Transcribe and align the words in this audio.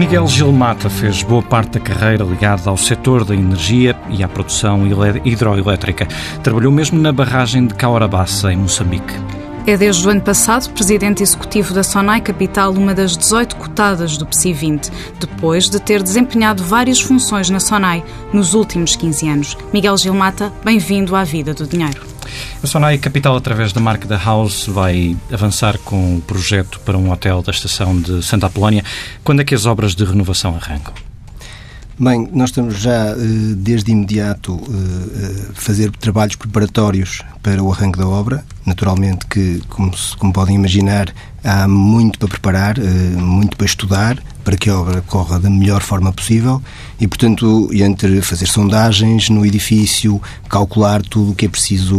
Miguel 0.00 0.26
Gilmata 0.26 0.88
fez 0.88 1.22
boa 1.22 1.42
parte 1.42 1.72
da 1.72 1.80
carreira 1.80 2.24
ligada 2.24 2.70
ao 2.70 2.76
setor 2.78 3.22
da 3.22 3.34
energia 3.34 3.94
e 4.08 4.24
à 4.24 4.28
produção 4.28 4.86
hidroelétrica. 5.26 6.08
Trabalhou 6.42 6.72
mesmo 6.72 6.98
na 6.98 7.12
barragem 7.12 7.66
de 7.66 7.74
Caorabassa, 7.74 8.50
em 8.50 8.56
Moçambique. 8.56 9.39
É 9.66 9.76
desde 9.76 10.06
o 10.06 10.10
ano 10.10 10.22
passado 10.22 10.72
presidente 10.72 11.22
executivo 11.22 11.74
da 11.74 11.82
Sonai 11.82 12.20
Capital, 12.20 12.72
uma 12.72 12.94
das 12.94 13.16
18 13.16 13.56
cotadas 13.56 14.16
do 14.16 14.26
PSI 14.26 14.52
20, 14.54 14.90
depois 15.20 15.68
de 15.68 15.78
ter 15.78 16.02
desempenhado 16.02 16.64
várias 16.64 17.00
funções 17.00 17.50
na 17.50 17.60
Sonai 17.60 18.02
nos 18.32 18.54
últimos 18.54 18.96
15 18.96 19.28
anos. 19.28 19.56
Miguel 19.72 19.96
Gilmata, 19.98 20.50
bem-vindo 20.64 21.14
à 21.14 21.24
Vida 21.24 21.52
do 21.52 21.66
Dinheiro. 21.66 22.00
A 22.62 22.66
Sonai 22.66 22.96
Capital, 22.98 23.36
através 23.36 23.72
da 23.72 23.80
marca 23.80 24.08
da 24.08 24.16
House, 24.16 24.66
vai 24.66 25.16
avançar 25.30 25.78
com 25.78 26.16
o 26.16 26.20
projeto 26.22 26.80
para 26.80 26.96
um 26.96 27.12
hotel 27.12 27.42
da 27.42 27.52
estação 27.52 28.00
de 28.00 28.24
Santa 28.24 28.46
Apolónia. 28.46 28.82
Quando 29.22 29.40
é 29.40 29.44
que 29.44 29.54
as 29.54 29.66
obras 29.66 29.94
de 29.94 30.04
renovação 30.04 30.56
arrancam? 30.56 30.94
Bem, 32.02 32.30
nós 32.32 32.48
estamos 32.48 32.80
já 32.80 33.10
eh, 33.10 33.16
desde 33.58 33.92
imediato 33.92 34.58
a 34.58 35.52
fazer 35.52 35.90
trabalhos 35.90 36.34
preparatórios 36.34 37.22
para 37.42 37.62
o 37.62 37.70
arranque 37.70 37.98
da 37.98 38.08
obra. 38.08 38.42
Naturalmente 38.70 39.26
que, 39.26 39.60
como, 39.68 39.90
como 40.16 40.32
podem 40.32 40.54
imaginar, 40.54 41.12
há 41.42 41.66
muito 41.66 42.20
para 42.20 42.28
preparar, 42.28 42.78
eh, 42.78 42.82
muito 43.16 43.56
para 43.56 43.66
estudar, 43.66 44.22
para 44.44 44.56
que 44.56 44.70
a 44.70 44.78
obra 44.78 45.02
corra 45.02 45.40
da 45.40 45.50
melhor 45.50 45.82
forma 45.82 46.12
possível 46.12 46.62
e, 47.00 47.08
portanto, 47.08 47.68
entre 47.72 48.22
fazer 48.22 48.46
sondagens 48.46 49.28
no 49.28 49.44
edifício, 49.44 50.22
calcular 50.48 51.02
tudo 51.02 51.32
o 51.32 51.34
que 51.34 51.46
é 51.46 51.48
preciso 51.48 51.98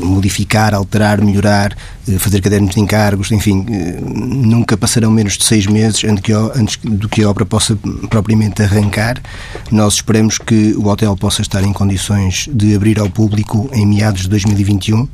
modificar, 0.00 0.74
alterar, 0.74 1.22
melhorar, 1.22 1.76
eh, 2.08 2.18
fazer 2.18 2.40
cadernos 2.40 2.74
de 2.74 2.80
encargos, 2.80 3.30
enfim, 3.30 3.64
eh, 3.70 4.00
nunca 4.02 4.76
passarão 4.76 5.12
menos 5.12 5.38
de 5.38 5.44
seis 5.44 5.68
meses 5.68 6.02
antes, 6.02 6.78
do 6.82 7.08
que 7.08 7.22
a 7.22 7.30
obra 7.30 7.46
possa 7.46 7.78
propriamente 8.10 8.60
arrancar. 8.60 9.22
Nós 9.70 9.94
esperamos 9.94 10.36
que 10.36 10.74
o 10.76 10.88
hotel 10.88 11.16
possa 11.16 11.42
estar 11.42 11.62
em 11.62 11.72
condições 11.72 12.48
de 12.52 12.74
abrir 12.74 12.98
ao 12.98 13.08
público 13.08 13.70
em 13.72 13.86
meados 13.86 14.22
de 14.22 14.28
2021. 14.30 15.06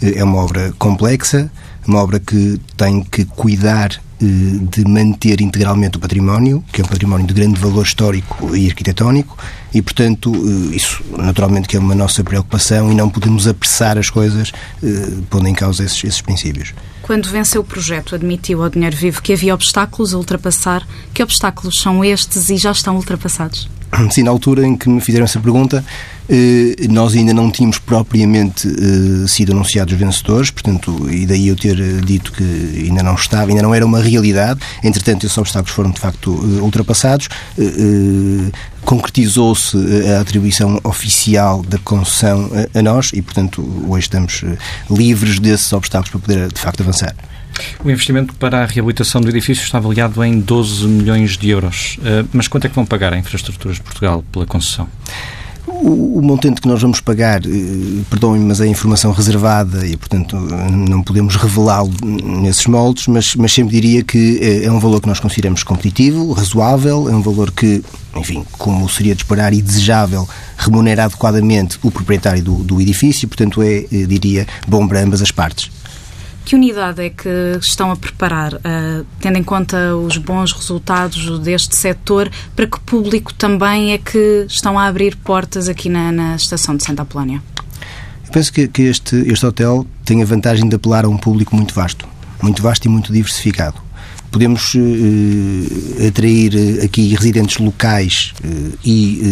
É 0.00 0.22
uma 0.22 0.38
obra 0.38 0.72
complexa, 0.78 1.50
uma 1.86 2.00
obra 2.02 2.20
que 2.20 2.60
tem 2.76 3.02
que 3.02 3.24
cuidar 3.24 4.00
de 4.20 4.84
manter 4.84 5.40
integralmente 5.40 5.96
o 5.96 6.00
património, 6.00 6.64
que 6.72 6.80
é 6.80 6.84
um 6.84 6.88
património 6.88 7.26
de 7.26 7.34
grande 7.34 7.60
valor 7.60 7.84
histórico 7.84 8.54
e 8.56 8.66
arquitetónico, 8.66 9.36
e, 9.72 9.82
portanto, 9.82 10.32
eh, 10.34 10.76
isso 10.76 11.02
naturalmente 11.16 11.68
que 11.68 11.76
é 11.76 11.80
uma 11.80 11.94
nossa 11.94 12.24
preocupação 12.24 12.90
e 12.90 12.94
não 12.94 13.08
podemos 13.08 13.46
apressar 13.46 13.98
as 13.98 14.10
coisas 14.10 14.52
eh, 14.82 15.08
pondo 15.30 15.46
em 15.46 15.54
causa 15.54 15.84
esses, 15.84 16.02
esses 16.02 16.20
princípios. 16.20 16.74
Quando 17.02 17.28
venceu 17.28 17.60
o 17.60 17.64
projeto, 17.64 18.14
admitiu 18.14 18.62
ao 18.62 18.68
Dinheiro 18.68 18.96
Vivo 18.96 19.22
que 19.22 19.32
havia 19.32 19.54
obstáculos 19.54 20.12
a 20.12 20.18
ultrapassar. 20.18 20.86
Que 21.14 21.22
obstáculos 21.22 21.80
são 21.80 22.04
estes 22.04 22.50
e 22.50 22.56
já 22.56 22.72
estão 22.72 22.96
ultrapassados? 22.96 23.68
Sim, 24.10 24.24
na 24.24 24.30
altura 24.30 24.66
em 24.66 24.76
que 24.76 24.88
me 24.88 25.00
fizeram 25.00 25.24
essa 25.24 25.40
pergunta, 25.40 25.84
eh, 26.28 26.86
nós 26.90 27.14
ainda 27.14 27.32
não 27.32 27.50
tínhamos 27.50 27.78
propriamente 27.78 28.68
eh, 28.68 29.26
sido 29.26 29.52
anunciados 29.52 29.94
vencedores, 29.94 30.50
portanto, 30.50 31.08
e 31.10 31.24
daí 31.24 31.48
eu 31.48 31.56
ter 31.56 31.80
eh, 31.80 32.00
dito 32.04 32.32
que 32.32 32.44
ainda 32.86 33.02
não 33.02 33.14
estava, 33.14 33.50
ainda 33.50 33.62
não 33.62 33.74
era 33.74 33.86
uma 33.86 34.00
realidade. 34.08 34.60
Entretanto, 34.82 35.26
esses 35.26 35.36
obstáculos 35.38 35.74
foram 35.74 35.90
de 35.90 36.00
facto 36.00 36.30
ultrapassados. 36.60 37.28
Concretizou-se 38.84 39.76
a 40.16 40.20
atribuição 40.20 40.80
oficial 40.84 41.62
da 41.62 41.78
concessão 41.78 42.50
a 42.74 42.82
nós 42.82 43.10
e, 43.12 43.20
portanto, 43.20 43.62
hoje 43.86 44.06
estamos 44.06 44.44
livres 44.90 45.38
desses 45.38 45.72
obstáculos 45.72 46.10
para 46.10 46.20
poder 46.20 46.52
de 46.52 46.60
facto 46.60 46.82
avançar. 46.82 47.14
O 47.84 47.90
investimento 47.90 48.34
para 48.34 48.62
a 48.62 48.66
reabilitação 48.66 49.20
do 49.20 49.28
edifício 49.28 49.62
está 49.64 49.78
avaliado 49.78 50.22
em 50.24 50.40
12 50.40 50.86
milhões 50.86 51.36
de 51.36 51.50
euros. 51.50 51.98
Eh, 52.04 52.24
mas 52.32 52.48
quanto 52.48 52.66
é 52.66 52.68
que 52.68 52.74
vão 52.74 52.86
pagar 52.86 53.12
a 53.12 53.18
Infraestruturas 53.18 53.76
de 53.76 53.82
Portugal 53.82 54.24
pela 54.32 54.46
concessão? 54.46 54.88
O, 55.70 56.20
montante 56.22 56.60
que 56.60 56.68
nós 56.68 56.82
vamos 56.82 57.00
pagar, 57.00 57.44
eh, 57.44 58.02
perdoem-me, 58.10 58.44
mas 58.44 58.60
é 58.60 58.66
informação 58.66 59.12
reservada 59.12 59.86
e, 59.86 59.96
portanto, 59.96 60.36
não 60.36 61.02
podemos 61.02 61.36
revelá-lo 61.36 61.90
nesses 62.02 62.66
moldes, 62.66 63.06
mas, 63.06 63.34
mas 63.36 63.52
sempre 63.52 63.72
diria 63.72 64.02
que 64.02 64.38
é, 64.40 64.64
é 64.64 64.72
um 64.72 64.78
valor 64.78 65.00
que 65.00 65.08
nós 65.08 65.20
consideramos 65.20 65.62
competitivo, 65.62 66.32
razoável, 66.32 67.08
é 67.08 67.14
um 67.14 67.22
valor 67.22 67.50
que, 67.52 67.82
enfim, 68.16 68.44
como 68.52 68.88
seria 68.88 69.14
de 69.14 69.22
esperar 69.22 69.52
e 69.52 69.62
desejável, 69.62 70.28
remunera 70.56 71.04
adequadamente 71.04 71.78
o 71.82 71.90
proprietário 71.90 72.42
do, 72.42 72.56
do 72.56 72.80
edifício, 72.80 73.28
portanto, 73.28 73.62
é, 73.62 73.84
eh, 73.92 74.06
diria, 74.06 74.46
bom 74.66 74.86
para 74.86 75.00
ambas 75.00 75.22
as 75.22 75.30
partes. 75.30 75.70
Que 76.48 76.54
unidade 76.54 77.02
é 77.02 77.10
que 77.10 77.28
estão 77.60 77.92
a 77.92 77.96
preparar, 77.96 78.54
uh, 78.54 79.04
tendo 79.20 79.36
em 79.36 79.42
conta 79.42 79.94
os 79.94 80.16
bons 80.16 80.50
resultados 80.50 81.38
deste 81.40 81.76
setor, 81.76 82.30
para 82.56 82.66
que 82.66 82.80
público 82.80 83.34
também 83.34 83.92
é 83.92 83.98
que 83.98 84.46
estão 84.48 84.78
a 84.78 84.86
abrir 84.86 85.14
portas 85.16 85.68
aqui 85.68 85.90
na, 85.90 86.10
na 86.10 86.36
estação 86.36 86.74
de 86.74 86.82
Santa 86.84 87.02
Apolónia? 87.02 87.42
Eu 88.24 88.32
penso 88.32 88.50
que, 88.50 88.66
que 88.66 88.80
este, 88.84 89.16
este 89.30 89.44
hotel 89.44 89.86
tem 90.06 90.22
a 90.22 90.24
vantagem 90.24 90.66
de 90.66 90.76
apelar 90.76 91.04
a 91.04 91.08
um 91.10 91.18
público 91.18 91.54
muito 91.54 91.74
vasto, 91.74 92.08
muito 92.42 92.62
vasto 92.62 92.86
e 92.86 92.88
muito 92.88 93.12
diversificado 93.12 93.86
podemos 94.30 94.74
atrair 96.06 96.52
eh, 96.54 96.84
aqui 96.84 97.14
residentes 97.14 97.56
locais 97.56 98.34
e 98.84 99.22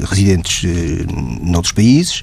uh, 0.00 0.06
residentes 0.06 0.64
noutros 1.42 1.72
países. 1.72 2.22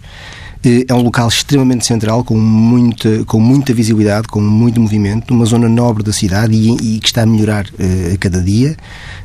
Eh, 0.64 0.86
é 0.88 0.94
um 0.94 1.02
local 1.02 1.28
extremamente 1.28 1.86
central, 1.86 2.24
com 2.24 2.38
muita, 2.38 3.26
com 3.26 3.40
muita 3.40 3.74
visibilidade, 3.74 4.28
com 4.28 4.40
muito 4.40 4.80
movimento, 4.80 5.34
numa 5.34 5.46
zona 5.46 5.68
nobre 5.68 6.04
da 6.04 6.14
cidade 6.14 6.56
e, 6.56 6.96
e 6.96 7.00
que 7.00 7.08
está 7.08 7.24
a 7.24 7.26
melhorar 7.26 7.66
uh, 7.66 8.14
a 8.14 8.18
cada 8.18 8.42
dia. 8.42 8.78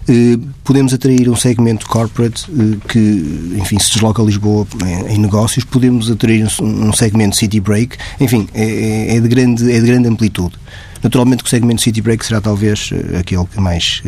Uh, 0.09 0.38
podemos 0.65 0.93
atrair 0.93 1.28
um 1.28 1.37
segmento 1.37 1.87
corporate 1.87 2.47
que, 2.88 3.54
enfim, 3.56 3.78
se 3.78 3.93
desloca 3.93 4.21
a 4.21 4.25
Lisboa 4.25 4.66
em, 5.09 5.19
negócios. 5.19 5.65
Podemos 5.65 6.10
atrair 6.10 6.44
um, 6.60 6.88
um, 6.88 6.93
segmento 6.93 7.37
city 7.37 7.60
break. 7.60 7.97
Enfim, 8.19 8.49
é, 8.53 8.65
é, 8.65 9.16
é, 9.16 9.20
de 9.20 9.28
grande, 9.28 9.70
é 9.70 9.81
de 9.81 9.87
grande 9.87 10.09
amplitude. 10.09 10.55
Naturalmente 11.03 11.44
que 11.44 11.47
o 11.47 11.50
segmento 11.50 11.81
city 11.82 12.00
break 12.00 12.26
será 12.26 12.41
talvez 12.41 12.91
aquele 13.19 13.44
que 13.47 13.60
mais... 13.60 14.03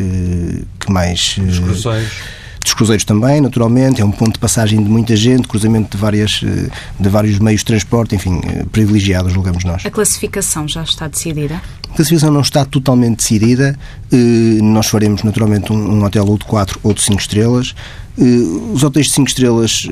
que 0.79 0.91
mais 0.91 1.37
Os 1.37 1.59
cruzeiros 1.59 2.40
dos 2.63 2.73
cruzeiros 2.73 3.03
também, 3.03 3.41
naturalmente, 3.41 4.01
é 4.01 4.05
um 4.05 4.11
ponto 4.11 4.33
de 4.33 4.39
passagem 4.39 4.81
de 4.83 4.89
muita 4.89 5.15
gente, 5.15 5.47
cruzamento 5.47 5.95
de, 5.95 6.01
várias, 6.01 6.41
eh, 6.43 6.69
de 6.99 7.09
vários 7.09 7.39
meios 7.39 7.61
de 7.61 7.65
transporte, 7.65 8.15
enfim, 8.15 8.39
eh, 8.43 8.65
privilegiado, 8.71 9.29
julgamos 9.29 9.63
nós. 9.63 9.85
A 9.85 9.89
classificação 9.89 10.67
já 10.67 10.83
está 10.83 11.07
decidida? 11.07 11.61
A 11.89 11.95
classificação 11.95 12.31
não 12.31 12.41
está 12.41 12.63
totalmente 12.63 13.17
decidida. 13.17 13.77
Eh, 14.11 14.61
nós 14.61 14.87
faremos, 14.87 15.23
naturalmente, 15.23 15.73
um 15.73 16.03
hotel 16.03 16.25
ou 16.27 16.37
de 16.37 16.45
4 16.45 16.79
ou 16.83 16.93
de 16.93 17.01
5 17.01 17.19
estrelas. 17.19 17.75
Os 18.73 18.83
hotéis 18.83 19.07
de 19.07 19.13
5 19.13 19.29
estrelas 19.29 19.87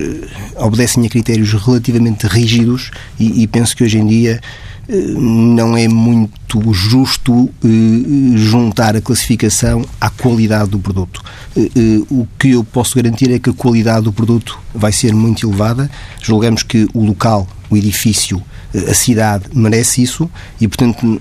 obedecem 0.57 1.06
a 1.06 1.09
critérios 1.09 1.53
relativamente 1.53 2.28
rígidos 2.28 2.91
e, 3.18 3.44
e 3.44 3.47
penso 3.47 3.75
que 3.75 3.84
hoje 3.84 3.97
em 3.97 4.06
dia 4.06 4.41
não 4.89 5.77
é 5.77 5.88
muito 5.88 6.73
justo 6.73 7.50
eh, 7.63 8.38
juntar 8.38 8.95
a 8.95 9.01
classificação 9.01 9.85
à 10.01 10.09
qualidade 10.09 10.72
do 10.72 10.79
produto. 10.79 11.22
Eh, 11.56 11.69
eh, 11.75 12.01
o 12.09 12.27
que 12.39 12.51
eu 12.51 12.63
posso 12.63 12.95
garantir 12.95 13.31
é 13.31 13.38
que 13.38 13.51
a 13.51 13.53
qualidade 13.53 14.06
do 14.06 14.12
produto 14.12 14.59
vai 14.74 14.91
ser 14.91 15.13
muito 15.13 15.47
elevada. 15.47 15.89
Julgamos 16.21 16.63
que 16.63 16.88
o 16.94 17.06
local, 17.06 17.47
o 17.69 17.77
edifício, 17.77 18.41
a 18.74 18.94
cidade 18.94 19.45
merece 19.53 20.01
isso 20.01 20.30
e, 20.62 20.68
portanto, 20.68 21.19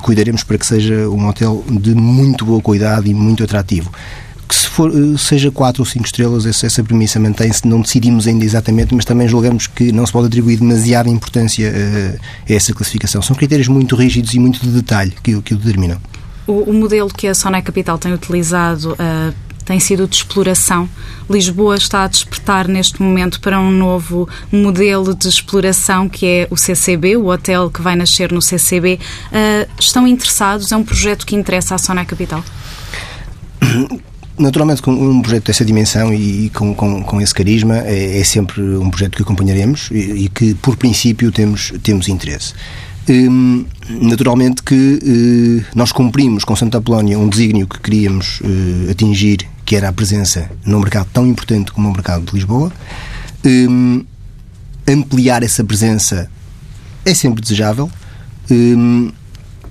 cuidaremos 0.00 0.42
para 0.42 0.58
que 0.58 0.66
seja 0.66 1.08
um 1.08 1.28
hotel 1.28 1.64
de 1.70 1.94
muito 1.94 2.44
boa 2.44 2.60
qualidade 2.60 3.08
e 3.08 3.14
muito 3.14 3.44
atrativo 3.44 3.88
que 4.48 4.54
se 4.54 4.66
for, 4.66 4.90
eh, 4.90 5.16
seja 5.18 5.50
4 5.50 5.82
ou 5.82 5.86
5 5.86 6.04
estrelas, 6.04 6.46
essa, 6.46 6.66
essa 6.66 6.82
premissa 6.82 7.18
mantém-se, 7.18 7.66
não 7.66 7.80
decidimos 7.80 8.26
ainda 8.26 8.44
exatamente, 8.44 8.94
mas 8.94 9.04
também 9.04 9.28
julgamos 9.28 9.66
que 9.66 9.92
não 9.92 10.04
se 10.06 10.12
pode 10.12 10.26
atribuir 10.26 10.58
demasiada 10.58 11.08
importância 11.08 11.70
a, 11.70 12.52
a 12.52 12.54
essa 12.54 12.72
classificação. 12.72 13.22
São 13.22 13.34
critérios 13.36 13.68
muito 13.68 13.96
rígidos 13.96 14.34
e 14.34 14.38
muito 14.38 14.60
de 14.60 14.68
detalhe 14.68 15.12
que, 15.22 15.40
que 15.42 15.54
o 15.54 15.56
determinam. 15.56 15.98
O, 16.46 16.70
o 16.70 16.72
modelo 16.72 17.08
que 17.08 17.28
a 17.28 17.34
Sonai 17.34 17.62
Capital 17.62 17.98
tem 17.98 18.12
utilizado 18.12 18.92
uh, 18.92 19.34
tem 19.64 19.78
sido 19.78 20.06
de 20.06 20.16
exploração. 20.16 20.88
Lisboa 21.30 21.76
está 21.76 22.04
a 22.04 22.08
despertar 22.08 22.68
neste 22.68 23.00
momento 23.00 23.40
para 23.40 23.60
um 23.60 23.70
novo 23.70 24.28
modelo 24.50 25.14
de 25.14 25.28
exploração 25.28 26.08
que 26.08 26.26
é 26.26 26.48
o 26.50 26.56
CCB, 26.56 27.16
o 27.16 27.26
hotel 27.28 27.70
que 27.70 27.80
vai 27.80 27.96
nascer 27.96 28.32
no 28.32 28.42
CCB. 28.42 28.98
Uh, 29.28 29.70
estão 29.78 30.06
interessados? 30.06 30.72
É 30.72 30.76
um 30.76 30.84
projeto 30.84 31.24
que 31.24 31.36
interessa 31.36 31.74
à 31.74 31.78
Sonai 31.78 32.04
Capital? 32.04 32.44
Naturalmente, 34.38 34.80
com 34.80 34.92
um 34.92 35.20
projeto 35.20 35.46
dessa 35.46 35.64
dimensão 35.64 36.12
e 36.12 36.50
com, 36.50 36.74
com, 36.74 37.02
com 37.02 37.20
esse 37.20 37.34
carisma, 37.34 37.78
é, 37.78 38.18
é, 38.18 38.24
sempre 38.24 38.62
um 38.62 38.88
projeto 38.88 39.16
que 39.16 39.22
acompanharemos 39.22 39.90
e, 39.90 40.24
e, 40.24 40.28
que, 40.28 40.54
por 40.54 40.76
princípio, 40.76 41.30
temos, 41.30 41.72
temos 41.82 42.08
interesse. 42.08 42.54
Hum, 43.08 43.64
naturalmente 44.00 44.62
que 44.62 45.00
eh, 45.02 45.70
nós 45.74 45.90
cumprimos 45.90 46.44
com 46.44 46.54
Santa 46.54 46.78
Apolónia 46.78 47.18
um 47.18 47.28
desígnio 47.28 47.66
que 47.66 47.80
queríamos 47.80 48.40
eh, 48.44 48.92
atingir, 48.92 49.40
que 49.64 49.74
era 49.74 49.88
a 49.88 49.92
presença 49.92 50.48
num 50.64 50.78
mercado 50.78 51.08
tão 51.12 51.26
importante 51.26 51.72
como 51.72 51.88
o 51.88 51.92
mercado 51.92 52.24
de 52.24 52.32
Lisboa. 52.32 52.72
Hum, 53.44 54.04
ampliar 54.86 55.42
essa 55.42 55.64
presença 55.64 56.30
é 57.04 57.12
sempre 57.12 57.42
desejável. 57.42 57.90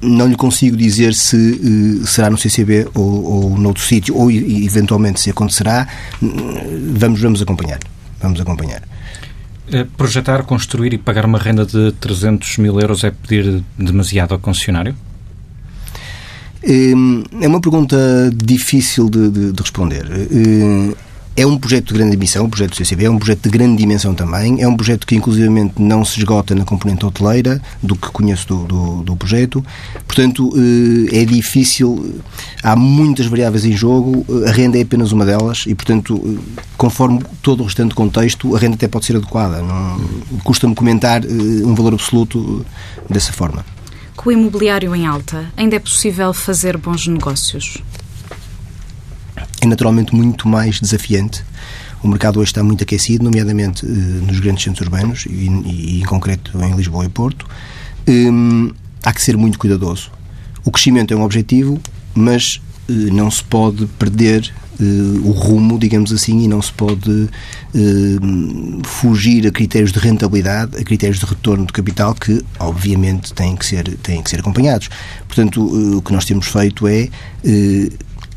Hum, 0.02 0.16
não 0.18 0.28
lhe 0.28 0.36
consigo 0.36 0.76
dizer 0.76 1.14
se 1.14 1.36
uh, 1.36 2.08
será 2.08 2.30
no 2.30 2.38
CCB 2.38 2.90
ou, 2.94 3.24
ou 3.24 3.58
noutro 3.58 3.84
sítio, 3.84 4.16
ou 4.16 4.32
eventualmente 4.32 5.20
se 5.20 5.30
acontecerá. 5.30 5.88
Vamos, 6.22 7.22
vamos 7.22 7.42
acompanhar. 7.42 7.80
Vamos 8.22 8.40
acompanhar. 8.40 8.82
Eh, 9.72 9.86
projetar, 9.96 10.44
construir 10.44 10.94
e 10.94 10.98
pagar 10.98 11.26
uma 11.26 11.40
renda 11.40 11.66
de 11.66 11.92
300 11.94 12.58
mil 12.58 12.80
euros 12.80 13.04
é 13.04 13.12
pedir 13.12 13.64
demasiado 13.78 14.34
ao 14.34 14.40
concessionário? 14.40 14.96
Hum, 16.64 17.24
é 17.42 17.48
uma 17.48 17.60
pergunta 17.60 17.98
difícil 18.36 19.10
de, 19.10 19.30
de, 19.30 19.52
de 19.52 19.62
responder. 19.62 20.06
É 21.42 21.46
um 21.48 21.58
projeto 21.58 21.88
de 21.88 21.94
grande 21.96 22.12
dimensão, 22.12 22.46
o 22.46 22.50
projeto 22.50 22.70
do 22.70 22.76
CCB 22.76 23.06
é 23.06 23.10
um 23.10 23.18
projeto 23.18 23.42
de 23.42 23.50
grande 23.50 23.76
dimensão 23.76 24.14
também. 24.14 24.62
É 24.62 24.68
um 24.68 24.78
projeto 24.78 25.08
que, 25.08 25.16
inclusivamente, 25.16 25.82
não 25.82 26.06
se 26.06 26.20
esgota 26.20 26.54
na 26.54 26.64
componente 26.64 27.04
hoteleira, 27.04 27.60
do 27.82 27.96
que 27.96 28.12
conheço 28.12 28.46
do, 28.46 28.66
do, 28.66 29.04
do 29.04 29.16
projeto. 29.16 29.66
Portanto, 30.06 30.54
eh, 30.56 31.22
é 31.22 31.26
difícil, 31.26 32.22
há 32.62 32.76
muitas 32.76 33.26
variáveis 33.26 33.66
em 33.66 33.72
jogo, 33.72 34.24
a 34.48 34.52
renda 34.52 34.78
é 34.78 34.84
apenas 34.84 35.12
uma 35.12 35.26
delas 35.26 35.64
e, 35.66 35.74
portanto, 35.74 36.22
eh, 36.24 36.62
conforme 36.78 37.24
todo 37.42 37.62
o 37.62 37.64
restante 37.64 37.96
contexto, 37.96 38.56
a 38.56 38.60
renda 38.60 38.76
até 38.76 38.88
pode 38.88 39.06
ser 39.06 39.16
adequada. 39.16 39.64
Custa-me 40.44 40.76
comentar 40.76 41.26
eh, 41.26 41.28
um 41.28 41.74
valor 41.74 41.96
absoluto 41.96 42.64
dessa 43.10 43.34
forma. 43.34 43.66
Com 44.16 44.30
o 44.30 44.32
imobiliário 44.32 44.96
em 44.96 45.08
alta, 45.08 45.52
ainda 45.58 45.76
é 45.76 45.80
possível 45.80 46.32
fazer 46.36 46.78
bons 46.78 47.08
negócios? 47.08 47.82
É 49.62 49.68
naturalmente 49.68 50.14
muito 50.14 50.48
mais 50.48 50.80
desafiante. 50.80 51.44
O 52.04 52.08
mercado 52.08 52.40
hoje 52.40 52.50
está 52.50 52.64
muito 52.64 52.84
aquecido, 52.84 53.24
nomeadamente 53.24 53.86
eh, 53.86 53.90
nos 53.90 54.40
grandes 54.40 54.64
centros 54.64 54.86
urbanos 54.88 55.26
e, 55.28 55.48
e, 55.48 56.02
em 56.02 56.06
concreto 56.06 56.60
em 56.64 56.76
Lisboa 56.76 57.06
e 57.06 57.10
Porto. 57.10 57.46
Hum, 58.08 58.72
há 59.04 59.14
que 59.14 59.22
ser 59.22 59.38
muito 59.38 59.60
cuidadoso. 59.60 60.12
O 60.66 60.72
crescimento 60.72 61.14
é 61.14 61.18
um 61.18 61.22
objetivo, 61.22 61.80
mas 62.16 62.60
eh, 62.90 62.92
não 62.92 63.30
se 63.30 63.44
pode 63.44 63.86
perder 64.00 64.52
eh, 64.80 64.84
o 65.24 65.30
rumo, 65.30 65.78
digamos 65.78 66.12
assim, 66.12 66.44
e 66.44 66.48
não 66.48 66.62
se 66.62 66.74
pode 66.74 67.30
fugir 68.84 69.48
a 69.48 69.52
critérios 69.52 69.94
de 69.94 70.00
rentabilidade, 70.00 70.78
a 70.78 70.84
critérios 70.84 71.20
de 71.20 71.26
retorno 71.26 71.66
de 71.68 71.72
capital 71.72 72.16
que, 72.16 72.44
obviamente, 72.60 73.32
têm 73.32 73.56
que 73.56 73.66
ser, 73.66 73.96
têm 73.98 74.22
que 74.24 74.30
ser 74.30 74.40
acompanhados. 74.40 74.90
Portanto, 75.28 75.64
o 75.98 76.02
que 76.02 76.12
nós 76.12 76.26
temos 76.26 76.48
feito 76.48 76.86
é 76.88 77.08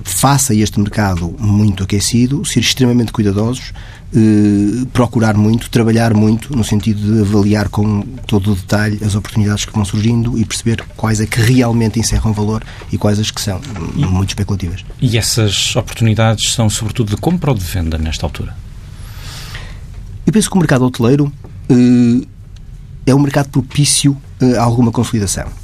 face 0.04 0.52
a 0.52 0.56
este 0.56 0.78
mercado 0.78 1.34
muito 1.38 1.82
aquecido, 1.82 2.44
ser 2.44 2.60
extremamente 2.60 3.10
cuidadosos, 3.10 3.72
eh, 4.14 4.86
procurar 4.92 5.34
muito, 5.34 5.70
trabalhar 5.70 6.12
muito, 6.12 6.54
no 6.54 6.62
sentido 6.62 7.00
de 7.00 7.20
avaliar 7.22 7.68
com 7.70 8.02
todo 8.26 8.52
o 8.52 8.54
detalhe 8.54 9.00
as 9.02 9.14
oportunidades 9.14 9.64
que 9.64 9.72
vão 9.72 9.84
surgindo 9.84 10.38
e 10.38 10.44
perceber 10.44 10.84
quais 10.94 11.20
é 11.20 11.26
que 11.26 11.40
realmente 11.40 11.98
encerram 11.98 12.32
valor 12.32 12.62
e 12.92 12.98
quais 12.98 13.18
as 13.18 13.30
que 13.30 13.40
são 13.40 13.60
e, 13.96 14.04
muito 14.04 14.30
especulativas. 14.30 14.84
E 15.00 15.16
essas 15.16 15.74
oportunidades 15.74 16.52
são 16.52 16.68
sobretudo 16.68 17.10
de 17.10 17.16
compra 17.16 17.50
ou 17.50 17.56
de 17.56 17.64
venda 17.64 17.96
nesta 17.96 18.26
altura? 18.26 18.54
Eu 20.26 20.32
penso 20.32 20.50
que 20.50 20.56
o 20.56 20.58
mercado 20.58 20.84
hoteleiro 20.84 21.32
eh, 21.70 22.26
é 23.06 23.14
um 23.14 23.20
mercado 23.20 23.48
propício 23.48 24.16
a 24.58 24.62
alguma 24.62 24.92
consolidação 24.92 25.63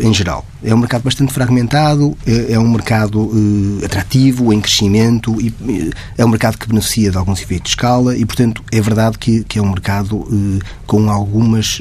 em 0.00 0.12
geral. 0.12 0.44
É 0.62 0.74
um 0.74 0.78
mercado 0.78 1.02
bastante 1.02 1.32
fragmentado, 1.32 2.16
é, 2.26 2.52
é 2.52 2.58
um 2.58 2.68
mercado 2.68 3.20
uh, 3.20 3.84
atrativo, 3.84 4.52
em 4.52 4.60
crescimento, 4.60 5.36
e, 5.40 5.48
uh, 5.48 5.92
é 6.16 6.24
um 6.24 6.28
mercado 6.28 6.58
que 6.58 6.66
beneficia 6.66 7.10
de 7.10 7.16
alguns 7.16 7.40
efeitos 7.40 7.70
de 7.70 7.76
escala 7.76 8.16
e, 8.16 8.24
portanto, 8.24 8.62
é 8.70 8.80
verdade 8.80 9.18
que, 9.18 9.44
que 9.44 9.58
é 9.58 9.62
um 9.62 9.70
mercado 9.70 10.16
uh, 10.16 10.58
com 10.86 11.10
algumas 11.10 11.78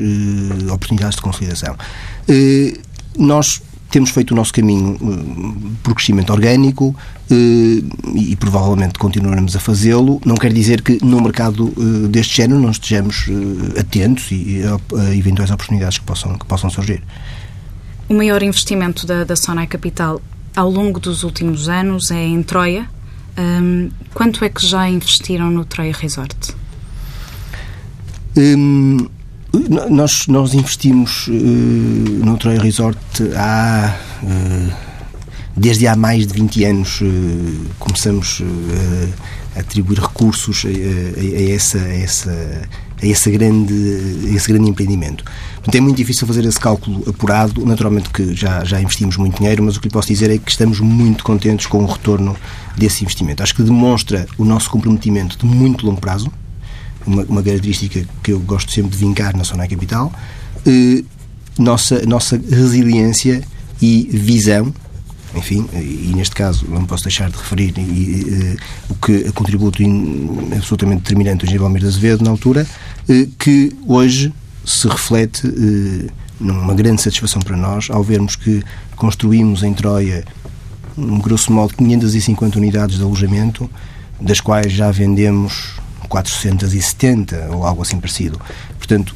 oportunidades 0.72 1.16
de 1.16 1.22
consolidação. 1.22 1.76
nós 3.18 3.62
temos 3.90 4.10
feito 4.10 4.32
o 4.32 4.36
nosso 4.36 4.52
caminho 4.52 4.98
por 5.84 5.94
crescimento 5.94 6.32
orgânico 6.34 6.96
e, 7.30 8.36
provavelmente 8.40 8.98
continuaremos 8.98 9.56
a 9.56 9.60
fazê-lo. 9.60 10.20
Não 10.26 10.36
quer 10.36 10.52
dizer 10.52 10.82
que 10.82 10.98
no 11.04 11.22
mercado 11.22 11.72
deste 12.10 12.38
género 12.38 12.60
não 12.60 12.72
estejamos 12.72 13.28
atentos 13.80 14.32
e, 14.32 14.62
a 14.64 15.16
eventuais 15.16 15.52
oportunidades 15.52 16.00
que 16.00 16.06
possam, 16.06 16.38
que 16.38 16.46
possam 16.46 16.70
surgir. 16.70 17.04
O 18.10 18.14
maior 18.14 18.44
investimento 18.44 19.06
da, 19.06 19.24
da 19.24 19.36
Sonai 19.36 19.68
Capital 19.68 20.22
ao 20.56 20.70
longo 20.70 21.00
dos 21.00 21.24
últimos 21.24 21.70
anos 21.70 22.12
é 22.12 22.24
em 22.24 22.44
Troia. 22.44 22.90
Um, 23.38 23.90
quanto 24.14 24.44
é 24.46 24.50
que 24.50 24.66
já 24.66 24.88
investiram 24.88 25.50
no 25.50 25.66
Troia 25.66 25.94
Resort? 25.94 26.56
Um, 28.38 29.08
nós, 29.90 30.28
nós 30.28 30.54
investimos 30.54 31.28
uh, 31.28 31.32
no 31.32 32.38
Troia 32.38 32.62
Resort 32.62 33.00
há. 33.36 33.96
Uh, 34.22 34.94
desde 35.56 35.86
há 35.88 35.96
mais 35.96 36.26
de 36.26 36.34
20 36.34 36.64
anos 36.66 37.02
uh, 37.02 37.06
começamos 37.78 38.42
a 39.56 39.60
atribuir 39.60 40.00
recursos 40.00 40.66
a, 40.66 40.70
a, 40.70 40.72
a, 41.22 41.54
essa, 41.54 41.78
a, 41.78 41.94
essa, 41.94 42.70
a, 43.04 43.06
esse 43.06 43.30
grande, 43.30 43.74
a 44.30 44.36
esse 44.36 44.52
grande 44.52 44.70
empreendimento. 44.70 45.26
Portanto, 45.56 45.76
é 45.76 45.82
muito 45.82 45.98
difícil 45.98 46.26
fazer 46.26 46.46
esse 46.46 46.60
cálculo 46.60 47.04
apurado. 47.08 47.66
Naturalmente 47.66 48.10
que 48.10 48.34
já, 48.34 48.64
já 48.64 48.82
investimos 48.82 49.18
muito 49.18 49.38
dinheiro, 49.38 49.64
mas 49.64 49.76
o 49.76 49.82
que 49.82 49.88
lhe 49.88 49.94
posso 49.94 50.08
dizer 50.08 50.32
é 50.32 50.38
que 50.38 50.50
estamos 50.50 50.80
muito 50.80 51.24
contentes 51.24 51.68
com 51.68 51.84
o 51.84 51.86
retorno 51.86 52.36
desse 52.78 53.04
investimento. 53.04 53.44
Acho 53.44 53.54
que 53.54 53.64
demonstra 53.64 54.26
o 54.38 54.46
nosso 54.46 54.70
comprometimento 54.70 55.38
de 55.38 55.46
muito 55.46 55.86
longo 55.86 56.00
prazo, 56.00 56.32
uma, 57.06 57.24
uma 57.24 57.44
característica 57.44 58.06
que 58.24 58.32
eu 58.32 58.40
gosto 58.40 58.72
sempre 58.72 58.92
de 58.92 58.98
vincar 58.98 59.36
na 59.36 59.44
Sonai 59.44 59.68
Capital, 59.68 60.12
eh, 60.66 61.04
nossa, 61.60 62.06
nossa 62.06 62.42
resiliência 62.50 63.44
e 63.82 64.08
visão 64.12 64.74
enfim, 65.36 65.68
e 65.74 66.12
neste 66.16 66.36
caso 66.36 66.66
não 66.70 66.86
posso 66.86 67.04
deixar 67.04 67.30
de 67.30 67.38
referir 67.38 67.74
e, 67.78 68.56
uh, 68.90 68.94
o 68.94 68.96
que 68.96 69.32
contributo 69.32 69.82
absolutamente 70.56 71.02
determinante 71.02 71.40
do 71.40 71.44
Engenheiro 71.44 71.64
Valmir 71.64 71.82
de 71.82 71.88
Azevedo 71.88 72.24
na 72.24 72.30
altura, 72.30 72.68
uh, 73.10 73.28
que 73.40 73.76
hoje 73.88 74.34
se 74.66 74.88
reflete 74.88 75.48
eh, 75.48 76.10
numa 76.40 76.74
grande 76.74 77.02
satisfação 77.02 77.42
para 77.42 77.58
nós 77.58 77.90
ao 77.90 78.04
vermos 78.04 78.36
que 78.36 78.64
construímos 78.96 79.64
em 79.64 79.74
Troia, 79.74 80.24
um 80.98 81.20
grosso 81.20 81.52
modo, 81.52 81.74
550 81.76 82.58
unidades 82.58 82.98
de 82.98 83.04
alojamento, 83.04 83.70
das 84.22 84.40
quais 84.40 84.72
já 84.72 84.90
vendemos 84.92 85.74
470 86.14 87.50
ou 87.50 87.66
algo 87.66 87.82
assim 87.82 88.00
parecido. 88.00 88.40
Portanto, 88.78 89.16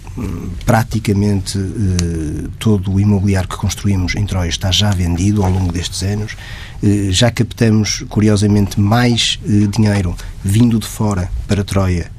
praticamente 0.66 1.60
eh, 1.60 2.48
todo 2.58 2.92
o 2.92 3.00
imobiliário 3.00 3.48
que 3.48 3.56
construímos 3.56 4.16
em 4.16 4.26
Troia 4.26 4.50
está 4.50 4.72
já 4.72 4.90
vendido 4.90 5.44
ao 5.44 5.52
longo 5.52 5.72
destes 5.72 6.02
anos. 6.02 6.36
Eh, 6.82 7.10
já 7.12 7.30
captamos, 7.30 8.04
curiosamente, 8.10 8.80
mais 8.80 9.40
eh, 9.46 9.68
dinheiro 9.68 10.16
vindo 10.44 10.80
de 10.80 10.88
fora 10.88 11.30
para 11.48 11.64
Troia 11.64 12.10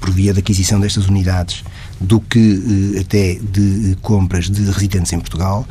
por 0.00 0.10
via 0.10 0.32
da 0.32 0.38
aquisição 0.38 0.78
destas 0.78 1.08
unidades 1.08 1.64
do 2.00 2.20
que 2.20 2.96
até 3.00 3.34
de 3.34 3.96
compras 4.00 4.48
de 4.48 4.70
residentes 4.70 5.12
em 5.12 5.18
Portugal, 5.18 5.66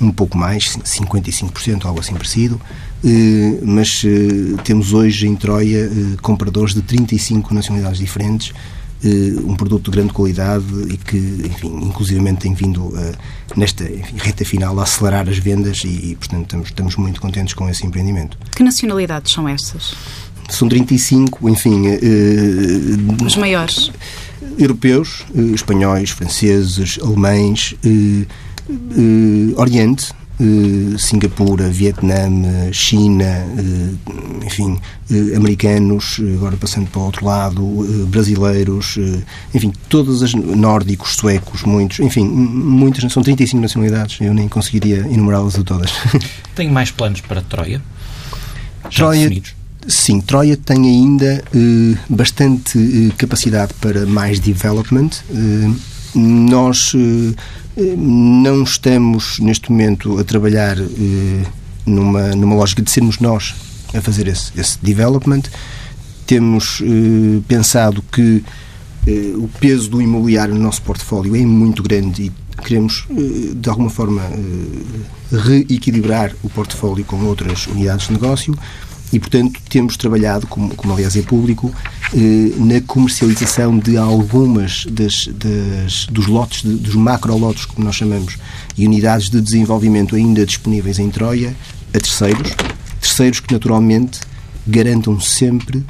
um 0.00 0.12
pouco 0.12 0.38
mais, 0.38 0.76
55%, 0.84 1.84
algo 1.84 1.98
assim 1.98 2.12
parecido, 2.12 2.60
mas 3.62 4.02
temos 4.64 4.92
hoje 4.92 5.26
em 5.26 5.36
Troia 5.36 5.90
compradores 6.22 6.74
de 6.74 6.82
35 6.82 7.52
nacionalidades 7.52 7.98
diferentes, 7.98 8.52
um 9.44 9.54
produto 9.54 9.90
de 9.90 9.96
grande 9.96 10.12
qualidade 10.12 10.64
e 10.88 10.96
que, 10.96 11.16
enfim, 11.44 11.68
inclusivamente 11.82 12.40
tem 12.40 12.54
vindo 12.54 12.94
nesta 13.54 13.84
enfim, 13.84 14.16
reta 14.16 14.44
final 14.44 14.78
a 14.80 14.84
acelerar 14.84 15.28
as 15.28 15.38
vendas 15.38 15.82
e, 15.84 16.12
e 16.12 16.16
portanto, 16.16 16.44
estamos, 16.44 16.68
estamos 16.68 16.96
muito 16.96 17.20
contentes 17.20 17.52
com 17.52 17.68
esse 17.68 17.86
empreendimento. 17.86 18.38
Que 18.56 18.62
nacionalidades 18.62 19.32
são 19.32 19.46
estas? 19.46 19.94
São 20.48 20.68
35, 20.68 21.48
enfim. 21.50 21.82
Os 23.24 23.36
maiores? 23.36 23.90
europeus, 24.58 25.24
eh, 25.34 25.40
espanhóis, 25.54 26.10
franceses, 26.10 26.98
alemães, 27.02 27.74
eh, 27.84 28.26
eh, 30.40 30.98
Singapura, 30.98 31.68
Vietnã, 31.68 32.28
China, 32.72 33.46
enfim, 34.44 34.78
americanos, 35.36 36.20
agora 36.34 36.56
passando 36.56 36.88
para 36.90 37.00
o 37.00 37.04
outro 37.04 37.24
lado, 37.24 38.06
brasileiros, 38.08 38.96
enfim, 39.54 39.72
todos 39.88 40.22
os 40.22 40.34
nórdicos, 40.34 41.16
suecos, 41.16 41.62
muitos, 41.62 42.00
enfim, 42.00 42.24
muitas, 42.24 43.12
são 43.12 43.22
35 43.22 43.60
nacionalidades, 43.62 44.20
eu 44.20 44.34
nem 44.34 44.48
conseguiria 44.48 44.98
enumerá-las 44.98 45.54
todas. 45.64 45.90
Tem 46.54 46.70
mais 46.70 46.90
planos 46.90 47.20
para 47.20 47.40
Troia? 47.42 47.80
Troia, 48.94 49.22
definidos? 49.22 49.54
Sim, 49.86 50.20
Troia 50.20 50.56
tem 50.56 50.86
ainda 50.86 51.44
bastante 52.08 53.12
capacidade 53.18 53.74
para 53.74 54.06
mais 54.06 54.40
development. 54.40 55.10
Nós 56.14 56.92
não 57.96 58.62
estamos, 58.62 59.38
neste 59.38 59.70
momento, 59.70 60.18
a 60.18 60.24
trabalhar 60.24 60.76
numa, 61.84 62.28
numa 62.34 62.54
lógica 62.54 62.82
de 62.82 62.90
sermos 62.90 63.18
nós 63.18 63.54
a 63.94 64.00
fazer 64.00 64.28
esse, 64.28 64.52
esse 64.58 64.78
development. 64.82 65.42
Temos 66.26 66.82
pensado 67.46 68.02
que 68.12 68.44
o 69.36 69.48
peso 69.60 69.90
do 69.90 70.00
imobiliário 70.00 70.54
no 70.54 70.60
nosso 70.60 70.82
portfólio 70.82 71.36
é 71.36 71.44
muito 71.44 71.82
grande 71.82 72.24
e 72.24 72.32
queremos, 72.62 73.06
de 73.54 73.68
alguma 73.68 73.90
forma, 73.90 74.22
reequilibrar 75.30 76.32
o 76.42 76.48
portfólio 76.48 77.04
com 77.04 77.22
outras 77.24 77.66
unidades 77.66 78.06
de 78.06 78.12
negócio 78.12 78.56
e, 79.14 79.20
portanto, 79.20 79.60
temos 79.68 79.96
trabalhado, 79.96 80.44
como, 80.48 80.74
como 80.74 80.92
aliás 80.92 81.14
é 81.14 81.22
público, 81.22 81.72
eh, 82.12 82.52
na 82.56 82.80
comercialização 82.80 83.78
de 83.78 83.96
algumas 83.96 84.86
das, 84.86 85.28
das 85.28 86.06
dos 86.10 86.26
lotes, 86.26 86.62
de, 86.62 86.74
dos 86.74 86.96
macro-lotes, 86.96 87.64
como 87.64 87.86
nós 87.86 87.94
chamamos, 87.94 88.36
e 88.76 88.84
unidades 88.84 89.30
de 89.30 89.40
desenvolvimento 89.40 90.16
ainda 90.16 90.44
disponíveis 90.44 90.98
em 90.98 91.10
Troia, 91.10 91.54
a 91.94 92.00
terceiros. 92.00 92.56
Terceiros 93.00 93.38
que, 93.38 93.52
naturalmente, 93.52 94.18
garantam 94.66 95.20
sempre 95.20 95.84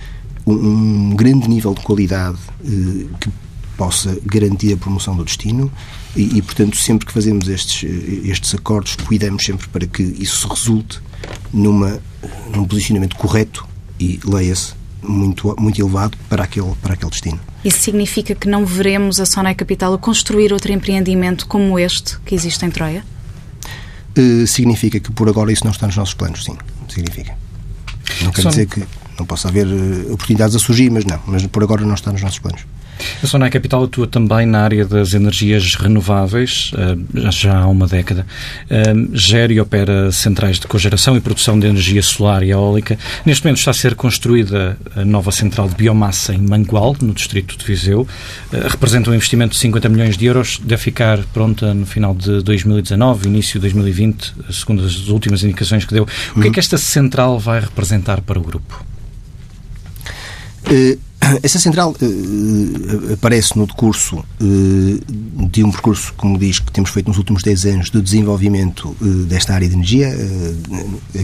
um, 0.45 0.53
um 0.53 1.17
grande 1.17 1.49
nível 1.49 1.73
de 1.73 1.81
qualidade 1.81 2.37
eh, 2.63 3.07
que 3.19 3.31
possa 3.75 4.19
garantir 4.27 4.75
a 4.75 4.77
promoção 4.77 5.17
do 5.17 5.25
destino 5.25 5.73
e, 6.17 6.39
e, 6.39 6.43
portanto, 6.43 6.77
sempre 6.77 7.07
que 7.07 7.13
fazemos 7.13 7.49
estes, 7.49 7.83
estes 8.25 8.55
acordos, 8.55 8.97
cuidamos 8.97 9.45
sempre 9.45 9.69
para 9.69 9.87
que 9.87 10.03
isso 10.03 10.47
resulte 10.49 11.01
numa, 11.53 12.01
num 12.55 12.65
posicionamento 12.65 13.17
correto 13.17 13.67
e, 13.99 14.21
leia-se, 14.25 14.75
muito, 15.03 15.55
muito 15.59 15.81
elevado 15.81 16.17
para 16.29 16.45
aquele, 16.45 16.73
para 16.83 16.95
aquele 16.95 17.11
destino. 17.11 17.41
Isso 17.65 17.81
significa 17.81 18.35
que 18.35 18.49
não 18.49 18.65
veremos 18.65 19.21
a 19.21 19.27
Sonai 19.27 19.55
Capital 19.55 19.99
construir 19.99 20.53
outro 20.53 20.73
empreendimento 20.73 21.47
como 21.47 21.79
este 21.79 22.19
que 22.21 22.35
existe 22.35 22.65
em 22.65 22.71
Troia? 22.71 23.05
Uh, 24.17 24.47
significa 24.47 25.01
que 25.01 25.11
por 25.11 25.29
agora 25.29 25.53
isso 25.53 25.65
não 25.65 25.73
está 25.73 25.87
nos 25.87 25.97
nossos 25.97 26.15
planos, 26.15 26.45
sim. 26.45 26.57
Significa. 26.89 27.37
Não 28.23 28.31
quer 28.31 28.47
dizer 28.47 28.67
que 28.67 28.85
não 29.19 29.27
possa 29.27 29.49
haver 29.49 29.67
uh, 29.67 30.13
oportunidades 30.13 30.55
a 30.55 30.59
surgir, 30.59 30.91
mas 30.91 31.05
não. 31.05 31.19
Mas 31.27 31.47
por 31.47 31.63
agora 31.63 31.85
não 31.85 31.95
está 31.95 32.13
nos 32.13 32.23
nossos 32.23 32.39
planos. 32.39 32.63
A 33.23 33.27
Sonai 33.27 33.51
Capital 33.51 33.85
atua 33.85 34.07
também 34.07 34.47
na 34.47 34.61
área 34.61 34.85
das 34.85 35.15
energias 35.15 35.75
renováveis, 35.75 36.71
eh, 36.77 37.31
já 37.31 37.59
há 37.59 37.67
uma 37.67 37.87
década. 37.87 38.27
Eh, 38.69 38.95
gera 39.13 39.53
e 39.53 39.61
opera 39.61 40.13
centrais 40.13 40.59
de 40.59 40.67
cogeração 40.67 41.17
e 41.17 41.21
produção 41.21 41.59
de 41.59 41.67
energia 41.67 42.03
solar 42.03 42.43
e 42.43 42.51
eólica. 42.51 42.99
Neste 43.25 43.45
momento 43.45 43.59
está 43.59 43.71
a 43.71 43.75
ser 43.75 43.95
construída 43.95 44.77
a 44.95 45.05
nova 45.05 45.33
central 45.33 45.69
de 45.69 45.75
biomassa 45.75 46.35
em 46.35 46.39
Mangual, 46.39 46.97
no 47.01 47.13
distrito 47.13 47.57
de 47.57 47.65
Viseu. 47.65 48.07
Eh, 48.53 48.67
representa 48.69 49.11
um 49.11 49.15
investimento 49.15 49.55
de 49.55 49.59
50 49.59 49.89
milhões 49.89 50.17
de 50.17 50.27
euros. 50.27 50.61
Deve 50.63 50.83
ficar 50.83 51.19
pronta 51.33 51.73
no 51.73 51.87
final 51.87 52.15
de 52.15 52.43
2019, 52.43 53.27
início 53.27 53.55
de 53.55 53.61
2020, 53.61 54.35
segundo 54.51 54.85
as 54.85 55.09
últimas 55.09 55.43
indicações 55.43 55.85
que 55.85 55.95
deu. 55.95 56.07
O 56.37 56.41
que 56.41 56.49
é 56.49 56.51
que 56.51 56.61
esta 56.61 56.79
central 56.79 57.39
vai 57.39 57.61
representar 57.61 58.21
para 58.21 58.39
o 58.39 58.43
grupo? 58.43 58.85
Uh 60.67 61.14
essa 61.43 61.59
central 61.59 61.93
uh, 61.93 63.13
aparece 63.13 63.57
no 63.57 63.67
decurso 63.67 64.19
uh, 64.19 65.47
de 65.49 65.65
um 65.65 65.71
percurso, 65.71 66.13
como 66.17 66.39
diz, 66.39 66.59
que 66.59 66.73
temos 66.73 66.91
feito 66.91 67.09
nos 67.09 67.19
últimos 67.19 67.43
10 67.43 67.67
anos 67.67 67.91
de 67.91 68.01
desenvolvimento 68.01 68.97
uh, 69.01 69.25
desta 69.25 69.55
área 69.55 69.69
de 69.69 69.75
energia, 69.75 70.11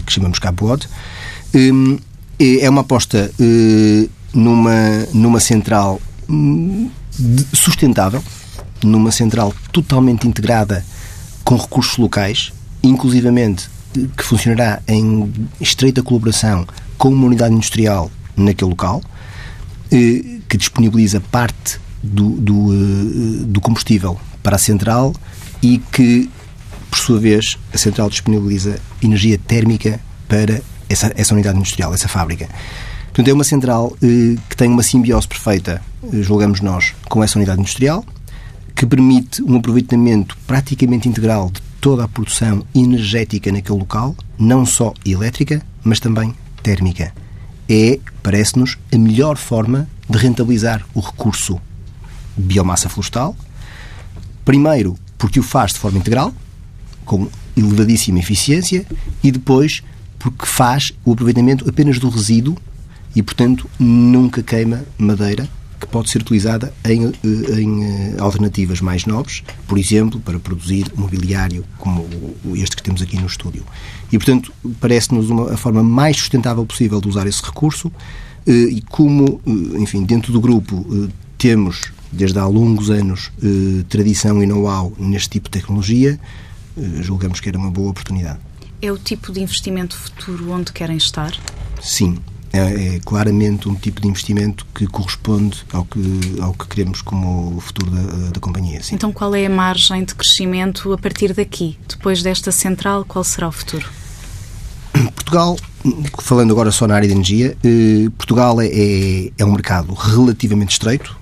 que 0.05 0.11
chamamos 0.11 0.39
CAPOD. 0.39 0.87
Um, 1.53 1.99
é 2.39 2.67
uma 2.69 2.81
aposta 2.81 3.31
numa, 4.33 5.07
numa 5.13 5.39
central 5.39 6.01
hum, 6.27 6.89
sustentável, 7.53 8.23
numa 8.83 9.11
central 9.11 9.53
totalmente 9.71 10.27
integrada 10.27 10.83
com 11.43 11.55
recursos 11.55 11.97
locais, 11.97 12.51
inclusivamente 12.81 13.69
que 14.17 14.23
funcionará 14.23 14.81
em 14.87 15.31
estreita 15.59 16.01
colaboração 16.01 16.65
com 16.97 17.09
uma 17.09 17.27
unidade 17.27 17.53
industrial 17.53 18.09
naquele 18.35 18.71
local 18.71 19.03
que 20.47 20.57
disponibiliza 20.57 21.19
parte 21.19 21.79
do, 22.01 22.29
do, 22.31 22.73
eh, 22.73 23.45
do 23.45 23.59
combustível 23.59 24.17
para 24.41 24.55
a 24.55 24.59
central 24.59 25.13
e 25.61 25.77
que, 25.91 26.29
por 26.89 26.97
sua 26.97 27.19
vez, 27.19 27.57
a 27.73 27.77
central 27.77 28.09
disponibiliza 28.09 28.79
energia 29.03 29.37
térmica 29.37 29.99
para 30.27 30.61
essa, 30.89 31.11
essa 31.15 31.33
unidade 31.33 31.57
industrial, 31.57 31.93
essa 31.93 32.07
fábrica. 32.07 32.47
Portanto, 33.07 33.27
é 33.27 33.33
uma 33.33 33.43
central 33.43 33.95
eh, 34.01 34.37
que 34.49 34.55
tem 34.55 34.69
uma 34.69 34.81
simbiose 34.81 35.27
perfeita, 35.27 35.81
julgamos 36.13 36.61
nós, 36.61 36.93
com 37.09 37.23
essa 37.23 37.37
unidade 37.37 37.59
industrial, 37.59 38.05
que 38.73 38.85
permite 38.85 39.43
um 39.43 39.57
aproveitamento 39.57 40.37
praticamente 40.47 41.09
integral 41.09 41.51
de 41.51 41.61
toda 41.81 42.05
a 42.05 42.07
produção 42.07 42.65
energética 42.73 43.51
naquele 43.51 43.79
local, 43.79 44.15
não 44.39 44.65
só 44.65 44.93
elétrica, 45.05 45.61
mas 45.83 45.99
também 45.99 46.33
térmica 46.63 47.11
é, 47.71 47.99
parece-nos, 48.21 48.77
a 48.93 48.97
melhor 48.97 49.37
forma 49.37 49.87
de 50.09 50.17
rentabilizar 50.17 50.85
o 50.93 50.99
recurso 50.99 51.59
biomassa 52.37 52.89
florestal. 52.89 53.35
Primeiro, 54.45 54.97
porque 55.17 55.39
o 55.39 55.43
faz 55.43 55.73
de 55.73 55.79
forma 55.79 55.97
integral, 55.97 56.33
com 57.05 57.27
elevadíssima 57.55 58.19
eficiência, 58.19 58.85
e 59.23 59.31
depois, 59.31 59.83
porque 60.17 60.45
faz 60.45 60.91
o 61.05 61.13
aproveitamento 61.13 61.69
apenas 61.69 61.99
do 61.99 62.09
resíduo 62.09 62.57
e, 63.15 63.21
portanto, 63.21 63.69
nunca 63.79 64.41
queima 64.41 64.83
madeira 64.97 65.47
que 65.81 65.87
pode 65.87 66.11
ser 66.11 66.21
utilizada 66.21 66.71
em, 66.85 67.07
eh, 67.07 67.59
em 67.59 67.83
eh, 67.83 68.15
alternativas 68.19 68.79
mais 68.79 69.05
nobres, 69.07 69.43
por 69.67 69.79
exemplo, 69.79 70.19
para 70.19 70.39
produzir 70.39 70.85
mobiliário 70.95 71.65
como 71.79 72.07
este 72.55 72.75
que 72.75 72.83
temos 72.83 73.01
aqui 73.01 73.17
no 73.17 73.25
estúdio. 73.25 73.65
E, 74.11 74.17
portanto, 74.17 74.53
parece-nos 74.79 75.31
a 75.51 75.57
forma 75.57 75.81
mais 75.81 76.17
sustentável 76.17 76.63
possível 76.65 77.01
de 77.01 77.09
usar 77.09 77.25
esse 77.25 77.43
recurso 77.43 77.91
eh, 78.45 78.51
e 78.51 78.81
como, 78.83 79.41
enfim, 79.79 80.03
dentro 80.03 80.31
do 80.31 80.39
grupo 80.39 81.09
temos, 81.37 81.91
desde 82.11 82.37
há 82.37 82.45
longos 82.45 82.91
anos, 82.91 83.31
tradição 83.89 84.43
e 84.43 84.45
know-how 84.45 84.93
neste 84.99 85.29
tipo 85.29 85.49
de 85.49 85.59
tecnologia, 85.59 86.19
julgamos 86.99 87.39
que 87.39 87.49
era 87.49 87.57
uma 87.57 87.71
boa 87.71 87.89
oportunidade. 87.89 88.39
É 88.79 88.91
o 88.91 88.97
tipo 88.97 89.31
de 89.31 89.41
investimento 89.41 89.97
futuro 89.97 90.51
onde 90.51 90.71
querem 90.71 90.97
estar? 90.97 91.35
Sim, 91.81 92.19
é, 92.53 92.95
é, 92.95 92.99
claramente 92.99 93.69
um 93.69 93.75
tipo 93.75 94.01
de 94.01 94.07
investimento 94.07 94.65
que 94.75 94.85
corresponde 94.87 95.63
ao 95.71 95.85
que, 95.85 96.37
ao 96.41 96.53
que 96.53 96.67
queremos 96.67 97.01
como 97.01 97.55
o 97.55 97.61
futuro 97.61 97.91
da, 97.91 98.29
da 98.31 98.39
companhia. 98.39 98.81
Sim. 98.83 98.95
Então, 98.95 99.11
qual 99.11 99.33
é 99.33 99.45
a 99.45 99.49
margem 99.49 100.03
de 100.03 100.13
crescimento 100.13 100.91
a 100.91 100.97
partir 100.97 101.33
daqui? 101.33 101.77
Depois 101.87 102.21
desta 102.21 102.51
central, 102.51 103.05
qual 103.05 103.23
será 103.23 103.47
o 103.47 103.51
futuro? 103.51 103.87
Portugal, 105.31 105.55
falando 106.19 106.51
agora 106.51 106.71
só 106.71 106.85
na 106.85 106.95
área 106.95 107.07
de 107.07 107.13
energia, 107.13 107.57
eh, 107.63 108.09
Portugal 108.17 108.59
é, 108.59 108.67
é, 109.37 109.45
um 109.45 109.51
mercado 109.51 109.93
relativamente 109.93 110.71
estreito, 110.71 111.17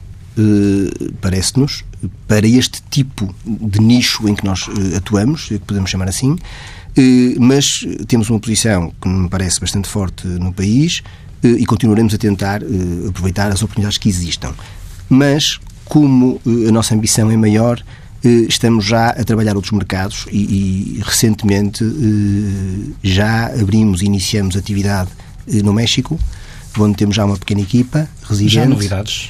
parece-nos, 1.21 1.83
para 2.27 2.47
este 2.47 2.81
tipo 2.89 3.33
de 3.45 3.79
nicho 3.79 4.27
em 4.27 4.35
que 4.35 4.45
nós 4.45 4.67
eh, 4.69 4.97
atuamos, 4.97 5.47
que 5.47 5.59
podemos 5.59 5.89
chamar 5.89 6.07
assim, 6.07 6.37
eh, 6.95 7.35
mas 7.39 7.85
temos 8.07 8.29
uma 8.29 8.39
posição 8.39 8.91
que 9.01 9.07
me 9.07 9.29
parece 9.29 9.59
bastante 9.59 9.87
forte 9.87 10.27
no 10.27 10.51
país 10.53 11.03
eh, 11.43 11.47
e 11.47 11.65
continuaremos 11.65 12.13
a 12.13 12.17
tentar 12.17 12.61
eh, 12.61 12.65
aproveitar 13.07 13.49
as 13.51 13.61
oportunidades 13.61 13.97
que 13.97 14.09
existam. 14.09 14.53
Mas, 15.07 15.59
como 15.85 16.41
a 16.45 16.71
nossa 16.71 16.93
ambição 16.93 17.31
é 17.31 17.37
maior, 17.37 17.81
estamos 18.21 18.85
já 18.85 19.09
a 19.09 19.23
trabalhar 19.23 19.55
outros 19.55 19.71
mercados 19.71 20.27
e, 20.29 20.97
e 20.97 21.01
recentemente 21.01 21.83
já 23.01 23.47
abrimos 23.47 24.01
e 24.01 24.05
iniciamos 24.05 24.55
atividade 24.55 25.09
no 25.63 25.73
México, 25.73 26.19
onde 26.77 26.95
temos 26.95 27.15
já 27.15 27.25
uma 27.25 27.37
pequena 27.37 27.61
equipa 27.61 28.07
residente. 28.21 28.53
Já 28.53 28.65
novidades? 28.67 29.29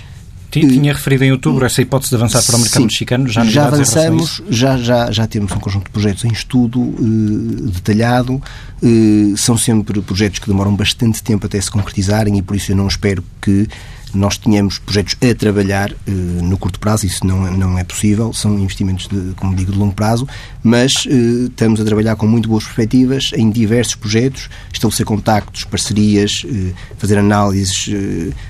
Tinha 0.52 0.94
referido 0.94 1.24
em 1.24 1.32
outubro 1.32 1.66
essa 1.66 1.82
hipótese 1.82 2.10
de 2.10 2.16
avançar 2.16 2.44
para 2.44 2.56
o 2.56 2.60
mercado 2.60 2.82
Sim, 2.82 2.88
mexicano? 2.88 3.28
Já, 3.28 3.44
já 3.46 3.68
avançamos, 3.68 4.42
já, 4.50 4.78
já, 4.78 5.12
já 5.12 5.28
temos 5.28 5.52
um 5.52 5.60
conjunto 5.60 5.86
de 5.86 5.92
projetos 5.92 6.26
em 6.26 6.32
estudo 6.32 6.80
uh, 6.80 7.70
detalhado. 7.72 8.42
Uh, 8.82 9.38
são 9.38 9.58
sempre 9.58 10.02
projetos 10.02 10.40
que 10.40 10.48
demoram 10.48 10.76
bastante 10.76 11.22
tempo 11.22 11.46
até 11.46 11.60
se 11.62 11.70
concretizarem 11.70 12.38
e 12.38 12.42
por 12.42 12.56
isso 12.56 12.72
eu 12.72 12.76
não 12.76 12.88
espero 12.88 13.24
que 13.42 13.68
nós 14.14 14.38
tínhamos 14.38 14.80
projetos 14.80 15.16
a 15.22 15.34
trabalhar 15.34 15.92
uh, 15.92 16.12
no 16.12 16.58
curto 16.58 16.80
prazo, 16.80 17.06
isso 17.06 17.26
não, 17.26 17.52
não 17.52 17.78
é 17.78 17.84
possível, 17.84 18.34
são 18.34 18.58
investimentos, 18.58 19.08
de, 19.08 19.34
como 19.36 19.56
digo, 19.56 19.72
de 19.72 19.78
longo 19.78 19.94
prazo, 19.94 20.28
mas 20.64 21.06
uh, 21.06 21.46
estamos 21.46 21.80
a 21.80 21.86
trabalhar 21.86 22.16
com 22.16 22.28
muito 22.28 22.50
boas 22.50 22.64
perspectivas 22.64 23.32
em 23.36 23.50
diversos 23.50 23.96
projetos, 23.96 24.50
estabelecer 24.72 25.06
contactos, 25.06 25.64
parcerias, 25.64 26.44
uh, 26.44 26.74
fazer 26.98 27.18
análises, 27.18 27.90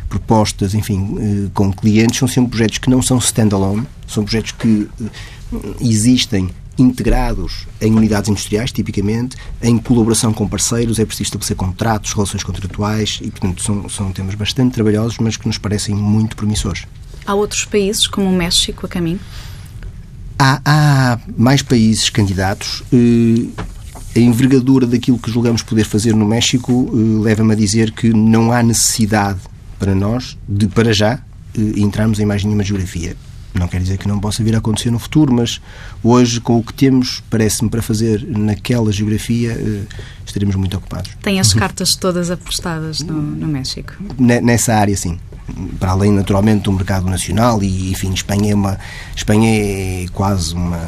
propostas, 0.08 0.74
enfim, 0.74 1.50
com 1.54 1.72
clientes. 1.72 2.18
São 2.20 2.28
sempre 2.28 2.52
projetos 2.52 2.78
que 2.80 2.90
não 2.90 3.02
são 3.02 3.18
standalone, 3.18 3.86
são 4.08 4.24
projetos 4.24 4.52
que 4.52 4.88
existem 5.80 6.50
integrados 6.80 7.68
em 7.82 7.94
unidades 7.94 8.30
industriais, 8.30 8.72
tipicamente, 8.72 9.38
em 9.62 9.78
colaboração 9.78 10.34
com 10.34 10.48
parceiros, 10.48 11.00
é 11.00 11.06
preciso 11.06 11.28
estabelecer 11.28 11.56
contratos, 11.56 12.14
relações 12.14 12.44
contratuais 12.44 13.20
e, 13.22 13.30
portanto, 13.30 13.62
são, 13.62 13.90
são 13.90 14.12
temas 14.12 14.36
bastante 14.36 14.74
trabalhosos, 14.74 15.18
mas 15.20 15.38
que 15.38 15.48
nos 15.48 15.58
parecem 15.58 15.96
muito 15.96 16.36
promissores. 16.36 16.86
Há 17.26 17.34
outros 17.34 17.66
países, 17.66 18.08
como 18.08 18.28
o 18.28 18.34
México, 18.36 18.86
a 18.86 18.90
caminho? 18.90 19.20
Há, 20.38 20.62
há 20.66 21.20
mais 21.38 21.62
países 21.62 22.10
candidatos. 22.10 22.82
Eh, 22.92 23.48
a 24.16 24.20
envergadura 24.20 24.88
daquilo 24.88 25.20
que 25.20 25.30
julgamos 25.30 25.62
poder 25.62 25.84
fazer 25.84 26.16
no 26.16 26.26
México 26.26 26.90
eh, 26.92 27.24
leva-me 27.24 27.54
a 27.54 27.56
dizer 27.56 27.92
que 27.92 28.12
não 28.12 28.52
há 28.52 28.64
necessidade 28.64 29.40
para 29.78 29.94
nós 29.94 30.38
de, 30.48 30.68
para 30.68 30.92
já, 30.94 31.20
eh, 31.56 31.80
entrarmos 31.80 32.20
em 32.20 32.26
mais 32.26 32.44
nenhuma 32.44 32.64
geografia. 32.64 33.16
Não 33.54 33.68
quer 33.68 33.82
dizer 33.82 33.98
que 33.98 34.08
não 34.08 34.20
possa 34.20 34.44
vir 34.44 34.56
a 34.56 34.60
acontecer 34.60 34.92
no 34.92 35.00
futuro, 35.00 35.34
mas 35.34 35.60
hoje, 36.04 36.40
com 36.40 36.58
o 36.58 36.64
que 36.64 36.74
temos, 36.74 37.24
parece-me, 37.30 37.70
para 37.70 37.82
fazer 37.82 38.26
naquela 38.28 38.92
geografia, 38.92 39.52
eh, 39.52 39.84
estaremos 40.26 40.56
muito 40.56 40.78
ocupados. 40.78 41.12
Tem 41.22 41.40
as 41.40 41.54
cartas 41.56 41.96
todas 41.96 42.30
apostadas 42.30 43.02
no, 43.02 43.20
no 43.20 43.48
México? 43.48 43.94
Nessa 44.18 44.76
área, 44.76 44.96
sim 44.96 45.20
para 45.80 45.92
além 45.92 46.12
naturalmente 46.12 46.64
do 46.64 46.72
mercado 46.72 47.10
nacional 47.10 47.64
e 47.64 47.92
enfim 47.92 48.14
Espanha 48.14 48.52
é 48.52 48.56
uma 48.56 48.78
Espanha 49.16 49.50
é 49.50 50.06
quase 50.14 50.54
uma 50.54 50.80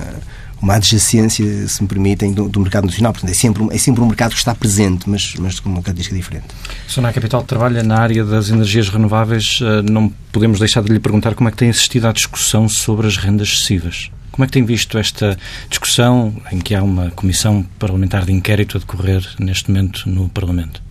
uma 0.62 0.76
adjacência, 0.76 1.68
se 1.68 1.82
me 1.82 1.88
permitem, 1.88 2.34
do, 2.34 2.48
do, 2.48 2.60
mercado 2.60 2.86
nacional. 2.86 3.12
Portanto, 3.12 3.32
é 3.32 3.34
sempre, 3.34 3.68
é 3.72 3.78
sempre 3.78 4.02
um 4.02 4.06
mercado 4.06 4.32
que 4.32 4.38
está 4.38 4.54
presente, 4.54 5.10
mas, 5.10 5.34
mas 5.40 5.60
com 5.60 5.70
uma 5.70 5.82
característica 5.82 6.16
diferente. 6.16 6.48
A 6.88 6.90
Sonar 6.90 7.14
Capital 7.14 7.44
trabalha 7.44 7.82
na 7.82 7.98
área 7.98 8.24
das 8.24 8.50
energias 8.50 8.90
renováveis. 8.90 9.60
Eh, 9.62 9.82
não 9.82 10.10
podemos 10.32 10.60
deixar 10.60 10.84
de 10.84 10.94
lhe 10.94 11.00
perguntar 11.00 11.34
como 11.34 11.50
é 11.50 11.52
que 11.52 11.58
tem 11.58 11.70
assistido 11.70 12.08
à 12.08 12.12
discussão 12.12 12.70
sobre 12.70 13.08
as 13.08 13.18
rendas 13.18 13.48
excessivas. 13.48 14.12
Como 14.32 14.46
é 14.46 14.48
que 14.48 14.54
tem 14.54 14.64
visto 14.64 14.98
esta 14.98 15.38
discussão 15.70 16.34
em 16.52 16.60
que 16.60 16.74
há 16.74 16.84
uma 16.84 17.12
comissão 17.12 17.66
parlamentar 17.78 18.24
de 18.24 18.32
inquérito 18.32 18.78
a 18.78 18.80
decorrer 18.80 19.28
neste 19.40 19.70
momento 19.70 20.08
no 20.08 20.30
Parlamento? 20.30 20.82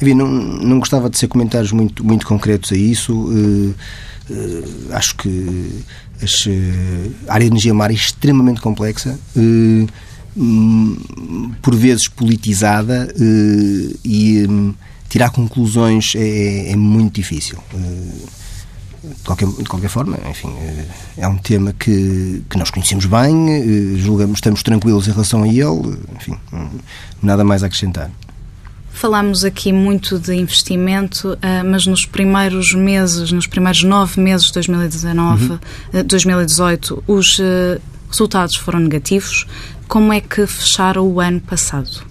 Enfim, 0.00 0.14
não, 0.14 0.26
não 0.26 0.78
gostava 0.80 1.08
de 1.08 1.16
ser 1.16 1.28
comentários 1.28 1.70
muito, 1.70 2.04
muito 2.04 2.26
concretos 2.26 2.72
a 2.72 2.76
isso. 2.76 3.14
Uh, 3.14 3.74
acho 4.92 5.16
que 5.16 5.28
uh, 5.28 7.14
a 7.28 7.34
área 7.34 7.46
de 7.46 7.52
energia 7.52 7.72
é 7.72 7.92
extremamente 7.92 8.60
complexa, 8.60 9.18
uh, 9.36 9.86
por 11.62 11.74
vezes 11.76 12.08
politizada 12.08 13.08
e 14.04 14.44
um, 14.48 14.74
tirar 15.08 15.30
conclusões 15.30 16.14
é, 16.16 16.72
é 16.72 16.76
muito 16.76 17.14
difícil. 17.14 17.58
De 19.02 19.22
qualquer, 19.22 19.46
de 19.46 19.64
qualquer 19.64 19.88
forma, 19.88 20.18
enfim, 20.28 20.52
é 21.16 21.28
um 21.28 21.36
tema 21.36 21.72
que, 21.72 22.42
que 22.50 22.58
nós 22.58 22.70
conhecemos 22.70 23.06
bem, 23.06 23.96
julgamos, 23.98 24.38
estamos 24.38 24.62
tranquilos 24.64 25.06
em 25.06 25.12
relação 25.12 25.44
a 25.44 25.46
ele, 25.46 25.98
enfim, 26.16 26.36
nada 27.22 27.44
mais 27.44 27.62
a 27.62 27.66
acrescentar. 27.66 28.10
Falámos 29.04 29.44
aqui 29.44 29.70
muito 29.70 30.18
de 30.18 30.34
investimento, 30.34 31.36
ah, 31.42 31.62
mas 31.62 31.86
nos 31.86 32.06
primeiros 32.06 32.72
meses, 32.72 33.30
nos 33.32 33.46
primeiros 33.46 33.84
nove 33.84 34.18
meses 34.18 34.46
de 34.46 34.54
2019, 34.54 35.44
uhum. 35.50 35.58
2018, 36.06 37.04
ah, 37.06 37.12
os 37.12 37.38
ah, 37.38 37.78
resultados 38.08 38.56
foram 38.56 38.80
negativos. 38.80 39.46
Como 39.86 40.10
é 40.10 40.22
que 40.22 40.46
fecharam 40.46 41.06
o 41.06 41.20
ano 41.20 41.38
passado? 41.38 42.02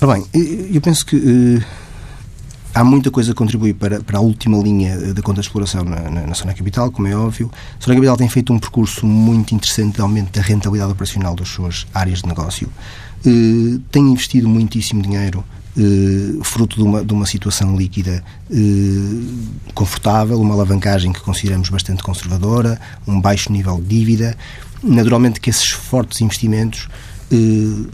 Ora 0.00 0.14
bem, 0.14 0.26
eu 0.74 0.80
penso 0.80 1.06
que 1.06 1.14
uh, 1.14 1.64
há 2.76 2.84
muita 2.84 3.10
coisa 3.10 3.32
a 3.32 3.34
contribuir 3.34 3.72
para, 3.72 4.02
para 4.02 4.18
a 4.18 4.20
última 4.20 4.58
linha 4.58 5.14
da 5.14 5.22
conta 5.22 5.40
de 5.40 5.46
exploração 5.46 5.82
na, 5.82 5.98
na, 6.10 6.26
na 6.26 6.34
Zona 6.34 6.52
Capital, 6.52 6.90
como 6.90 7.08
é 7.08 7.16
óbvio. 7.16 7.50
A 7.80 7.82
Zona 7.82 7.94
Capital 7.94 8.16
tem 8.18 8.28
feito 8.28 8.52
um 8.52 8.58
percurso 8.58 9.06
muito 9.06 9.54
interessante 9.54 9.94
de 9.94 10.02
aumento 10.02 10.30
da 10.30 10.42
rentabilidade 10.42 10.92
operacional 10.92 11.34
das 11.34 11.48
suas 11.48 11.86
áreas 11.94 12.20
de 12.20 12.28
negócio. 12.28 12.68
Eh, 13.24 13.80
tem 13.90 14.02
investido 14.10 14.48
muitíssimo 14.48 15.02
dinheiro 15.02 15.42
Uh, 15.78 16.42
fruto 16.42 16.76
de 16.76 16.82
uma, 16.82 17.04
de 17.04 17.12
uma 17.12 17.26
situação 17.26 17.76
líquida 17.76 18.24
uh, 18.50 19.72
confortável, 19.74 20.40
uma 20.40 20.54
alavancagem 20.54 21.12
que 21.12 21.20
consideramos 21.20 21.68
bastante 21.68 22.02
conservadora, 22.02 22.80
um 23.06 23.20
baixo 23.20 23.52
nível 23.52 23.76
de 23.76 23.86
dívida. 23.88 24.34
Naturalmente 24.82 25.38
que 25.38 25.50
esses 25.50 25.68
fortes 25.68 26.22
investimentos 26.22 26.88
uh, 27.30 27.88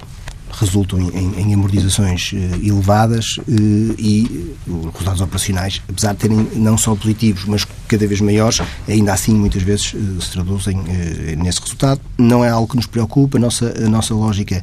resultam 0.52 1.00
em, 1.00 1.40
em 1.40 1.54
amortizações 1.54 2.32
elevadas 2.62 3.38
e 3.48 4.54
os 4.66 4.92
resultados 4.92 5.20
operacionais, 5.20 5.82
apesar 5.88 6.12
de 6.12 6.18
terem 6.18 6.48
não 6.54 6.76
só 6.76 6.94
positivos, 6.94 7.44
mas 7.46 7.66
cada 7.88 8.06
vez 8.06 8.20
maiores, 8.20 8.60
ainda 8.88 9.12
assim 9.12 9.34
muitas 9.34 9.62
vezes 9.62 9.94
se 10.20 10.30
traduzem 10.30 10.78
nesse 11.36 11.60
resultado. 11.60 12.00
Não 12.18 12.44
é 12.44 12.50
algo 12.50 12.68
que 12.68 12.76
nos 12.76 12.86
preocupa, 12.86 13.38
a 13.38 13.40
nossa, 13.40 13.74
a 13.76 13.88
nossa 13.88 14.14
lógica 14.14 14.62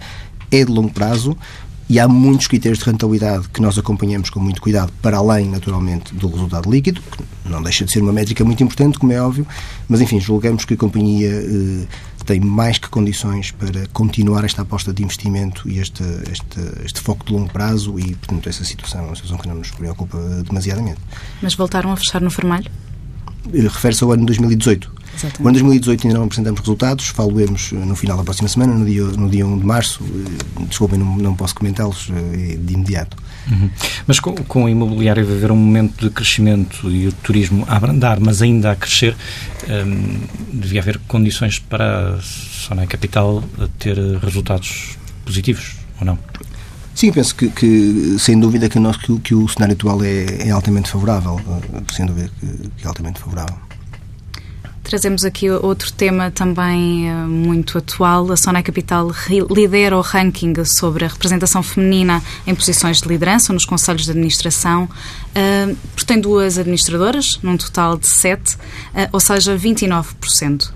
é 0.52 0.64
de 0.64 0.72
longo 0.72 0.92
prazo 0.92 1.36
e 1.90 2.00
há 2.00 2.08
muitos 2.08 2.46
critérios 2.46 2.78
de 2.78 2.86
rentabilidade 2.86 3.50
que 3.50 3.60
nós 3.60 3.76
acompanhamos 3.78 4.30
com 4.30 4.40
muito 4.40 4.62
cuidado, 4.62 4.94
para 5.02 5.18
além, 5.18 5.50
naturalmente, 5.50 6.14
do 6.14 6.28
resultado 6.28 6.70
líquido, 6.70 7.02
que 7.02 7.50
não 7.50 7.64
deixa 7.64 7.84
de 7.84 7.92
ser 7.92 8.04
uma 8.04 8.14
métrica 8.14 8.46
muito 8.46 8.62
importante, 8.62 9.00
como 9.00 9.12
é 9.12 9.20
óbvio, 9.20 9.46
mas, 9.88 10.00
enfim, 10.00 10.20
julgamos 10.20 10.66
que 10.66 10.76
a 10.76 10.78
companhia 10.78 11.30
eh, 11.30 11.88
tem 12.30 12.40
mais 12.40 12.78
que 12.78 12.88
condições 12.88 13.50
para 13.50 13.88
continuar 13.92 14.46
esta 14.46 14.62
aposta 14.62 14.94
de 14.94 15.02
investimento 15.02 15.68
e 15.68 15.80
este, 15.80 16.04
este, 16.32 16.60
este 16.86 17.02
foco 17.02 17.26
de 17.26 17.34
longo 17.34 17.52
prazo 17.52 18.00
e, 18.00 18.14
portanto, 18.14 18.48
essa 18.48 18.64
situação 18.64 19.02
é 19.02 19.06
uma 19.06 19.16
situação 19.16 19.40
que 19.40 19.48
não 19.48 19.56
nos 19.56 19.72
preocupa 19.72 20.16
demasiadamente. 20.48 21.00
Mas 21.42 21.56
voltaram 21.56 21.92
a 21.92 21.98
fechar 21.98 22.22
no 22.22 22.30
vermelho? 22.30 22.70
Refere-se 23.52 24.04
ao 24.04 24.12
ano 24.12 24.28
2018. 24.28 24.99
Exatamente. 25.20 25.42
O 25.42 25.48
ano 25.48 25.54
2018 25.54 26.08
ainda 26.08 26.20
não 26.20 26.26
apresentamos 26.26 26.60
resultados, 26.62 27.08
falo-emos 27.08 27.72
eh, 27.74 27.76
no 27.76 27.96
final 27.96 28.18
da 28.18 28.24
próxima 28.24 28.48
semana, 28.48 28.74
no 28.74 28.86
dia, 28.86 29.04
no 29.04 29.30
dia 29.30 29.46
1 29.46 29.60
de 29.60 29.66
março. 29.66 30.04
Eh, 30.04 30.64
desculpem, 30.68 30.98
não, 30.98 31.18
não 31.18 31.36
posso 31.36 31.56
comentá-los 31.56 32.10
de 32.10 32.74
imediato. 32.74 33.18
Uhum. 33.52 33.70
Mas 34.08 34.20
com, 34.20 34.34
com 34.36 34.64
o 34.64 34.70
imobiliário 34.70 35.28
a 35.28 35.32
haver 35.32 35.52
um 35.52 35.56
momento 35.56 36.06
de 36.06 36.10
crescimento 36.10 36.90
e 36.90 37.08
o 37.08 37.12
turismo 37.12 37.66
a 37.68 37.76
abrandar, 37.76 38.20
mas 38.20 38.42
ainda 38.42 38.72
a 38.72 38.76
crescer, 38.76 39.16
hum, 39.68 40.20
devia 40.54 40.82
haver 40.82 41.00
condições 41.08 41.60
para 41.60 42.16
a 42.16 42.22
Sonai 42.22 42.88
Capital 42.88 43.44
ter 43.78 43.98
resultados 44.20 44.98
positivos, 45.26 45.76
ou 46.00 46.06
não? 46.06 46.20
Sim, 46.94 47.12
penso 47.12 47.34
que, 47.36 47.50
que, 47.50 48.18
sem 48.20 48.40
dúvida 48.40 48.68
que, 48.68 48.78
nós, 48.78 48.98
que, 48.98 49.18
que, 49.20 49.34
o 49.34 49.48
cenário 49.48 49.74
atual 49.74 50.04
é, 50.04 50.48
é 50.48 50.52
altamente 50.52 50.90
favorável, 50.90 51.40
eh, 51.74 51.82
sem 51.94 52.06
dúvida 52.06 52.30
que, 52.40 52.48
que 52.78 52.84
é 52.84 52.88
altamente 52.88 53.20
favorável. 53.20 53.69
Trazemos 54.90 55.24
aqui 55.24 55.48
outro 55.52 55.94
tema 55.94 56.32
também 56.32 57.14
uh, 57.14 57.28
muito 57.28 57.78
atual. 57.78 58.32
A 58.32 58.36
Sona 58.36 58.64
Capital 58.64 59.12
lidera 59.52 59.96
o 59.96 60.02
ranking 60.02 60.52
sobre 60.66 61.06
a 61.06 61.08
representação 61.08 61.62
feminina 61.62 62.24
em 62.48 62.56
posições 62.56 63.00
de 63.00 63.08
liderança 63.08 63.54
nos 63.54 63.66
conselhos 63.66 64.06
de 64.06 64.10
administração. 64.10 64.86
Uh, 64.86 65.78
tem 66.08 66.20
duas 66.20 66.58
administradoras, 66.58 67.40
num 67.44 67.56
total 67.56 68.00
de 68.00 68.08
sete, 68.08 68.56
uh, 68.56 69.10
ou 69.12 69.20
seja, 69.20 69.56
29%. 69.56 70.72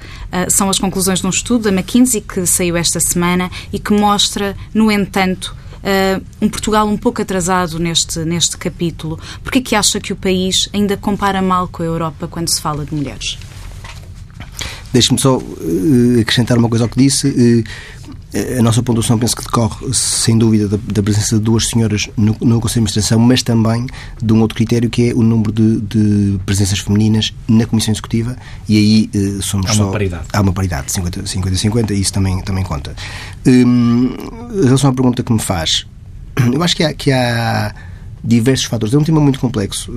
são 0.47 0.69
as 0.69 0.77
conclusões 0.77 1.19
de 1.19 1.25
um 1.25 1.31
estudo 1.31 1.63
da 1.63 1.71
McKinsey 1.71 2.21
que 2.21 2.45
saiu 2.45 2.77
esta 2.77 2.99
semana 2.99 3.49
e 3.71 3.79
que 3.79 3.93
mostra, 3.93 4.55
no 4.75 4.91
entanto, 4.91 5.55
um 6.39 6.47
Portugal 6.47 6.87
um 6.87 6.97
pouco 6.97 7.19
atrasado 7.19 7.79
neste, 7.79 8.19
neste 8.19 8.57
capítulo. 8.57 9.19
Por 9.43 9.57
é 9.57 9.59
que 9.59 9.75
acha 9.75 9.99
que 9.99 10.13
o 10.13 10.15
país 10.15 10.69
ainda 10.71 10.95
compara 10.95 11.41
mal 11.41 11.67
com 11.67 11.81
a 11.81 11.85
Europa 11.87 12.27
quando 12.27 12.49
se 12.49 12.61
fala 12.61 12.85
de 12.85 12.93
mulheres? 12.93 13.39
Deixe-me 14.93 15.19
só 15.19 15.37
uh, 15.37 16.19
acrescentar 16.21 16.57
uma 16.57 16.69
coisa 16.69 16.85
ao 16.85 16.89
que 16.89 16.97
disse. 16.97 17.27
Uh, 17.27 17.63
a 18.57 18.63
nossa 18.63 18.81
pontuação 18.81 19.17
penso 19.19 19.35
que 19.35 19.43
decorre, 19.43 19.93
sem 19.93 20.35
dúvida, 20.37 20.67
da, 20.67 20.77
da 20.91 21.03
presença 21.03 21.35
de 21.35 21.41
duas 21.41 21.67
senhoras 21.67 22.09
no, 22.17 22.35
no, 22.41 22.59
Conselho 22.59 22.85
de 22.85 22.89
Administração, 22.89 23.19
mas 23.19 23.43
também 23.43 23.85
de 24.21 24.33
um 24.33 24.41
outro 24.41 24.55
critério 24.55 24.89
que 24.89 25.09
é 25.09 25.13
o 25.13 25.21
número 25.21 25.51
de, 25.51 25.81
de 25.81 26.39
presenças 26.43 26.79
femininas 26.79 27.31
na 27.47 27.67
Comissão 27.67 27.91
Executiva 27.91 28.35
e 28.67 28.77
aí 28.77 29.09
uh, 29.13 29.41
somos 29.41 29.69
há 29.69 29.73
só... 29.73 29.83
Há 29.83 29.85
uma 29.85 29.91
paridade. 29.91 30.23
Há 30.33 30.41
uma 30.41 30.53
paridade, 30.53 30.87
50-50, 30.87 31.91
e 31.91 32.01
isso 32.01 32.11
também, 32.11 32.41
também 32.41 32.63
conta. 32.63 32.95
Um, 33.45 34.15
em 34.55 34.65
relação 34.65 34.89
à 34.89 34.93
pergunta 34.93 35.21
que 35.21 35.31
me 35.31 35.39
faz, 35.39 35.85
eu 36.51 36.63
acho 36.63 36.75
que 36.75 36.83
há, 36.83 36.93
que 36.93 37.11
há 37.11 37.73
diversos 38.23 38.65
fatores. 38.65 38.93
É 38.93 38.97
um 38.97 39.03
tema 39.03 39.19
muito 39.19 39.39
complexo. 39.39 39.91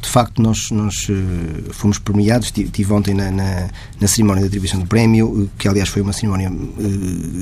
De 0.00 0.08
facto, 0.08 0.40
nós, 0.40 0.70
nós 0.70 1.08
eh, 1.10 1.70
fomos 1.72 1.98
premiados. 1.98 2.50
Estive 2.56 2.92
ontem 2.92 3.12
na, 3.12 3.30
na, 3.30 3.68
na, 4.00 4.08
cerimónia 4.08 4.42
de 4.42 4.48
atribuição 4.48 4.80
do 4.80 4.86
prémio, 4.86 5.50
que 5.58 5.68
aliás 5.68 5.88
foi 5.88 6.00
uma 6.00 6.12
cerimónia 6.12 6.50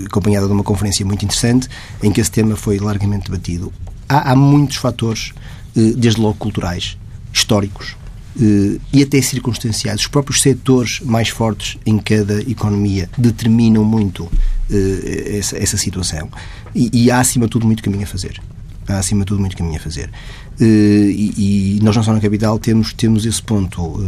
acompanhada 0.07 0.47
de 0.47 0.53
uma 0.53 0.65
conferência 0.65 1.07
muito 1.07 1.25
interessante, 1.25 1.69
em 2.03 2.11
que 2.11 2.21
esse 2.21 2.31
tema 2.31 2.57
foi 2.57 2.79
largamente 2.79 3.31
debatido. 3.31 3.73
Há, 4.09 4.33
há 4.33 4.37
muitos 4.37 4.77
fatores, 4.77 5.33
desde 5.75 6.21
logo 6.21 6.35
culturais, 6.35 6.99
históricos, 7.33 7.97
e 8.93 9.03
até 9.03 9.23
circunstanciais. 9.23 10.01
Os 10.01 10.09
próprios 10.09 10.43
setores 10.43 10.99
mais 11.01 11.29
fortes 11.29 11.79
em 11.87 11.99
cada 11.99 12.41
economia 12.41 13.09
determinam 13.17 13.85
muito 13.85 14.29
essa, 15.29 15.57
essa, 15.57 15.77
situação. 15.77 16.29
E, 16.75 17.05
e, 17.05 17.11
há, 17.13 17.21
acima 17.21 17.47
de 17.47 17.53
tudo, 17.53 17.65
muito 17.65 17.83
caminho 17.83 18.03
a 18.03 18.07
fazer 18.07 18.41
há 18.89 18.99
acima 18.99 19.21
de 19.21 19.27
tudo 19.27 19.41
muito 19.41 19.57
caminho 19.57 19.77
a 19.77 19.81
fazer. 19.81 20.11
E, 20.61 21.79
e 21.79 21.81
nós, 21.83 21.97
na 21.97 22.03
Zona 22.03 22.21
Capital, 22.21 22.59
temos, 22.59 22.93
temos 22.93 23.27
esse 23.27 23.43
ponto 23.43 24.01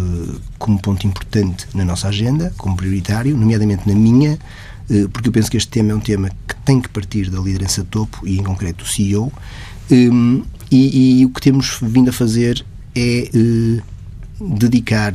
como 0.58 0.78
ponto 0.80 1.06
importante 1.06 1.66
na 1.74 1.84
nossa 1.84 2.08
agenda, 2.08 2.52
como 2.56 2.76
prioritário, 2.76 3.36
nomeadamente 3.36 3.88
na 3.88 3.94
minha, 3.94 4.38
porque 5.12 5.28
eu 5.28 5.32
penso 5.32 5.50
que 5.50 5.56
este 5.56 5.68
tema 5.68 5.92
é 5.92 5.94
um 5.94 6.00
tema 6.00 6.30
que 6.46 6.54
tem 6.64 6.80
que 6.80 6.88
partir 6.88 7.28
da 7.30 7.40
liderança 7.40 7.82
de 7.82 7.88
topo 7.88 8.26
e, 8.26 8.38
em 8.38 8.42
concreto, 8.42 8.84
do 8.84 8.88
CEO. 8.88 9.32
E, 9.90 11.20
e, 11.20 11.24
o 11.26 11.30
que 11.30 11.40
temos 11.40 11.78
vindo 11.82 12.10
a 12.10 12.12
fazer 12.12 12.64
é 12.94 13.30
dedicar 14.40 15.12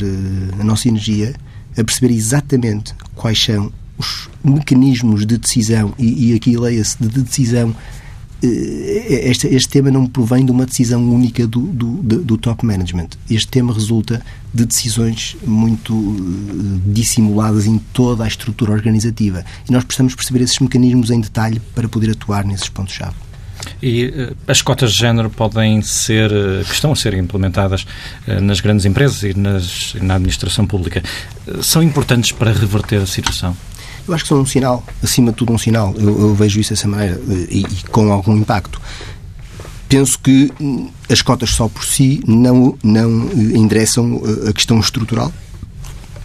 a 0.59 0.63
nossa 0.63 0.87
energia 0.87 1.33
a 1.77 1.83
perceber 1.83 2.13
exatamente 2.13 2.93
quais 3.15 3.41
são 3.41 3.71
os 3.97 4.29
mecanismos 4.43 5.25
de 5.25 5.37
decisão, 5.37 5.93
e, 5.97 6.31
e 6.31 6.35
aqui 6.35 6.57
leia-se 6.57 6.97
de 6.99 7.21
decisão, 7.21 7.69
eh, 7.69 8.00
este, 8.43 9.47
este, 9.47 9.69
tema 9.69 9.91
não 9.91 10.07
provém 10.07 10.43
de 10.43 10.51
uma 10.51 10.65
decisão 10.65 11.03
única 11.03 11.45
do, 11.45 11.61
do, 11.61 12.23
do, 12.23 12.37
top 12.37 12.65
management. 12.65 13.09
Este 13.29 13.47
tema 13.47 13.71
resulta 13.73 14.21
de 14.51 14.65
decisões 14.65 15.37
muito 15.45 15.93
uh, 15.93 16.81
dissimuladas 16.85 17.67
em 17.67 17.77
toda 17.93 18.23
a 18.23 18.27
estrutura 18.27 18.71
organizativa. 18.71 19.45
E 19.69 19.71
nós 19.71 19.83
precisamos 19.83 20.15
perceber 20.15 20.43
esses 20.43 20.57
mecanismos 20.59 21.11
em 21.11 21.21
detalhe 21.21 21.61
para 21.75 21.87
poder 21.87 22.11
atuar 22.11 22.43
nesses 22.43 22.67
pontos-chave. 22.67 23.15
E 23.81 24.05
uh, 24.05 24.35
as 24.47 24.61
cotas 24.63 24.93
de 24.93 24.97
género 24.97 25.29
podem 25.29 25.81
ser, 25.83 26.31
que 26.65 26.73
estão 26.73 26.91
a 26.93 26.95
ser 26.95 27.13
implementadas 27.13 27.85
nas 28.41 28.59
grandes 28.59 28.85
empresas 28.85 29.21
e 29.21 29.37
nas, 29.37 29.93
na 30.01 30.15
administração 30.15 30.65
pública, 30.65 31.03
são 31.61 31.83
importantes 31.83 32.31
para 32.31 32.51
reverter 32.51 33.01
a 33.01 33.05
situação? 33.05 33.55
Eu 34.11 34.15
acho 34.15 34.25
que 34.25 34.27
são 34.27 34.41
um 34.41 34.45
sinal, 34.45 34.83
acima 35.01 35.31
de 35.31 35.37
tudo 35.37 35.53
um 35.53 35.57
sinal. 35.57 35.95
Eu, 35.97 36.19
eu 36.19 36.35
vejo 36.35 36.59
isso 36.59 36.71
dessa 36.71 36.85
maneira 36.85 37.17
e, 37.49 37.59
e, 37.61 37.83
com 37.89 38.11
algum 38.11 38.35
impacto. 38.35 38.81
Penso 39.87 40.19
que 40.19 40.51
hum, 40.59 40.89
as 41.09 41.21
cotas 41.21 41.51
só 41.51 41.69
por 41.69 41.85
si 41.85 42.21
não, 42.27 42.77
não 42.83 43.31
endereçam 43.31 44.21
a 44.49 44.51
questão 44.51 44.81
estrutural. 44.81 45.31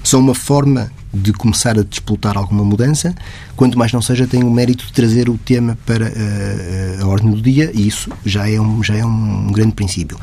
São 0.02 0.18
uma 0.18 0.34
forma 0.34 0.90
de 1.14 1.32
começar 1.32 1.78
a 1.78 1.84
disputar 1.84 2.36
alguma 2.36 2.64
mudança, 2.64 3.14
quanto 3.54 3.78
mais 3.78 3.92
não 3.92 4.02
seja, 4.02 4.26
tem 4.26 4.42
o 4.42 4.50
mérito 4.50 4.84
de 4.84 4.92
trazer 4.92 5.28
o 5.28 5.38
tema 5.38 5.78
para 5.86 6.06
a, 6.08 7.02
a 7.04 7.06
ordem 7.06 7.30
do 7.30 7.40
dia 7.40 7.70
e 7.72 7.86
isso 7.86 8.10
já 8.24 8.50
é 8.50 8.60
um, 8.60 8.82
já 8.82 8.96
é 8.96 9.04
um 9.04 9.46
grande 9.52 9.74
princípio. 9.74 10.18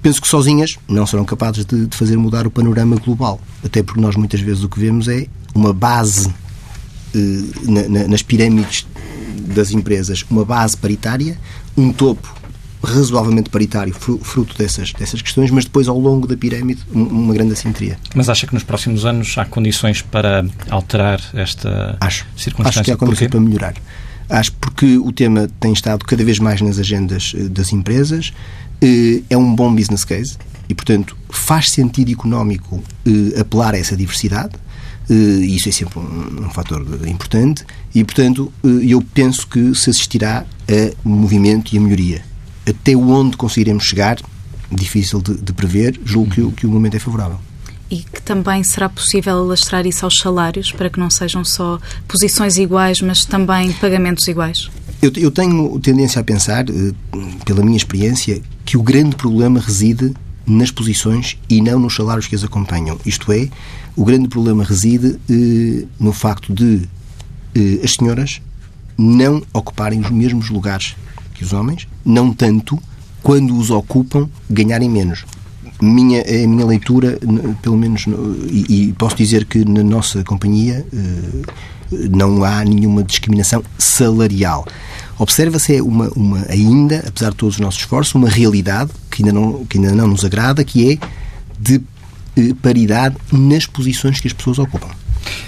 Penso 0.00 0.22
que 0.22 0.28
sozinhas 0.28 0.78
não 0.86 1.04
serão 1.06 1.24
capazes 1.24 1.66
de, 1.66 1.86
de 1.86 1.96
fazer 1.96 2.16
mudar 2.16 2.46
o 2.46 2.52
panorama 2.52 2.94
global, 2.96 3.40
até 3.64 3.82
porque 3.82 4.00
nós 4.00 4.14
muitas 4.14 4.40
vezes 4.40 4.62
o 4.62 4.68
que 4.68 4.78
vemos 4.78 5.08
é 5.08 5.26
uma 5.54 5.72
base 5.72 6.28
eh, 6.28 6.43
na, 7.62 7.88
na, 7.88 8.08
nas 8.08 8.22
pirâmides 8.22 8.86
das 9.54 9.70
empresas, 9.70 10.24
uma 10.30 10.44
base 10.44 10.76
paritária, 10.76 11.38
um 11.76 11.92
topo 11.92 12.44
razoavelmente 12.84 13.50
paritário, 13.50 13.94
fruto 13.94 14.56
dessas, 14.56 14.92
dessas 14.92 15.22
questões, 15.22 15.50
mas 15.50 15.64
depois, 15.64 15.88
ao 15.88 15.98
longo 15.98 16.26
da 16.26 16.36
pirâmide, 16.36 16.82
uma 16.92 17.32
grande 17.32 17.52
assimetria. 17.52 17.98
Mas 18.14 18.28
acha 18.28 18.46
que 18.46 18.54
nos 18.54 18.62
próximos 18.62 19.04
anos 19.04 19.36
há 19.38 19.44
condições 19.44 20.02
para 20.02 20.44
alterar 20.68 21.20
esta 21.32 21.96
acho, 22.00 22.26
circunstância? 22.36 22.80
Acho 22.80 22.84
que 22.84 22.92
há 22.92 22.96
condições 22.96 23.30
para 23.30 23.40
melhorar. 23.40 23.74
Acho 24.28 24.52
porque 24.52 24.98
o 24.98 25.12
tema 25.12 25.48
tem 25.60 25.72
estado 25.72 26.04
cada 26.04 26.24
vez 26.24 26.38
mais 26.38 26.60
nas 26.60 26.78
agendas 26.78 27.32
eh, 27.36 27.48
das 27.48 27.72
empresas, 27.72 28.32
eh, 28.80 29.22
é 29.28 29.36
um 29.36 29.54
bom 29.54 29.74
business 29.74 30.04
case 30.04 30.36
e, 30.68 30.74
portanto, 30.74 31.16
faz 31.30 31.70
sentido 31.70 32.10
económico 32.10 32.82
eh, 33.06 33.40
apelar 33.40 33.74
a 33.74 33.78
essa 33.78 33.96
diversidade. 33.96 34.52
E 35.08 35.54
isso 35.54 35.68
é 35.68 35.72
sempre 35.72 35.98
um, 35.98 36.46
um 36.46 36.50
fator 36.50 36.84
importante. 37.06 37.64
E, 37.94 38.02
portanto, 38.04 38.52
eu 38.62 39.02
penso 39.12 39.46
que 39.46 39.74
se 39.74 39.90
assistirá 39.90 40.44
a 40.68 41.08
movimento 41.08 41.74
e 41.74 41.78
a 41.78 41.80
melhoria. 41.80 42.24
Até 42.66 42.96
onde 42.96 43.36
conseguiremos 43.36 43.84
chegar, 43.84 44.18
difícil 44.72 45.20
de, 45.20 45.34
de 45.34 45.52
prever, 45.52 46.00
julgo 46.04 46.30
que, 46.30 46.50
que 46.52 46.66
o 46.66 46.70
momento 46.70 46.96
é 46.96 46.98
favorável. 46.98 47.38
E 47.90 47.98
que 47.98 48.22
também 48.22 48.64
será 48.64 48.88
possível 48.88 49.36
alastrar 49.36 49.86
isso 49.86 50.04
aos 50.04 50.18
salários 50.18 50.72
para 50.72 50.88
que 50.88 50.98
não 50.98 51.10
sejam 51.10 51.44
só 51.44 51.78
posições 52.08 52.56
iguais, 52.56 53.00
mas 53.02 53.24
também 53.24 53.72
pagamentos 53.74 54.26
iguais? 54.26 54.70
Eu, 55.02 55.12
eu 55.16 55.30
tenho 55.30 55.78
tendência 55.80 56.20
a 56.20 56.24
pensar, 56.24 56.64
eh, 56.70 56.92
pela 57.44 57.62
minha 57.62 57.76
experiência, 57.76 58.40
que 58.64 58.78
o 58.78 58.82
grande 58.82 59.14
problema 59.16 59.60
reside 59.60 60.14
nas 60.46 60.70
posições 60.70 61.38
e 61.48 61.60
não 61.60 61.78
nos 61.78 61.94
salários 61.94 62.26
que 62.26 62.34
as 62.34 62.44
acompanham. 62.44 62.98
Isto 63.04 63.32
é, 63.32 63.48
o 63.96 64.04
grande 64.04 64.28
problema 64.28 64.64
reside 64.64 65.18
eh, 65.30 65.86
no 65.98 66.12
facto 66.12 66.52
de 66.52 66.82
eh, 67.54 67.80
as 67.82 67.94
senhoras 67.94 68.40
não 68.96 69.42
ocuparem 69.52 70.00
os 70.00 70.10
mesmos 70.10 70.50
lugares 70.50 70.96
que 71.34 71.44
os 71.44 71.52
homens, 71.52 71.88
não 72.04 72.32
tanto 72.32 72.78
quando 73.22 73.56
os 73.56 73.70
ocupam 73.70 74.28
ganharem 74.48 74.88
menos. 74.88 75.24
Minha, 75.82 76.22
a 76.22 76.46
minha 76.46 76.64
leitura, 76.64 77.18
pelo 77.60 77.76
menos, 77.76 78.06
e, 78.48 78.88
e 78.88 78.92
posso 78.92 79.16
dizer 79.16 79.44
que 79.44 79.64
na 79.64 79.82
nossa 79.82 80.22
companhia 80.22 80.86
eh, 80.92 81.42
não 82.10 82.44
há 82.44 82.64
nenhuma 82.64 83.02
discriminação 83.02 83.62
salarial. 83.78 84.66
Observa-se 85.18 85.80
uma, 85.80 86.08
uma, 86.10 86.44
ainda, 86.48 87.04
apesar 87.06 87.30
de 87.30 87.36
todos 87.36 87.56
os 87.56 87.60
nossos 87.60 87.80
esforços, 87.80 88.14
uma 88.14 88.28
realidade 88.28 88.90
que 89.10 89.22
ainda 89.22 89.32
não, 89.32 89.64
que 89.64 89.78
ainda 89.78 89.92
não 89.92 90.08
nos 90.08 90.24
agrada, 90.24 90.64
que 90.64 90.92
é 90.92 90.98
de 91.58 91.80
eh, 92.36 92.54
paridade 92.60 93.16
nas 93.32 93.66
posições 93.66 94.20
que 94.20 94.26
as 94.26 94.32
pessoas 94.32 94.58
ocupam. 94.58 94.88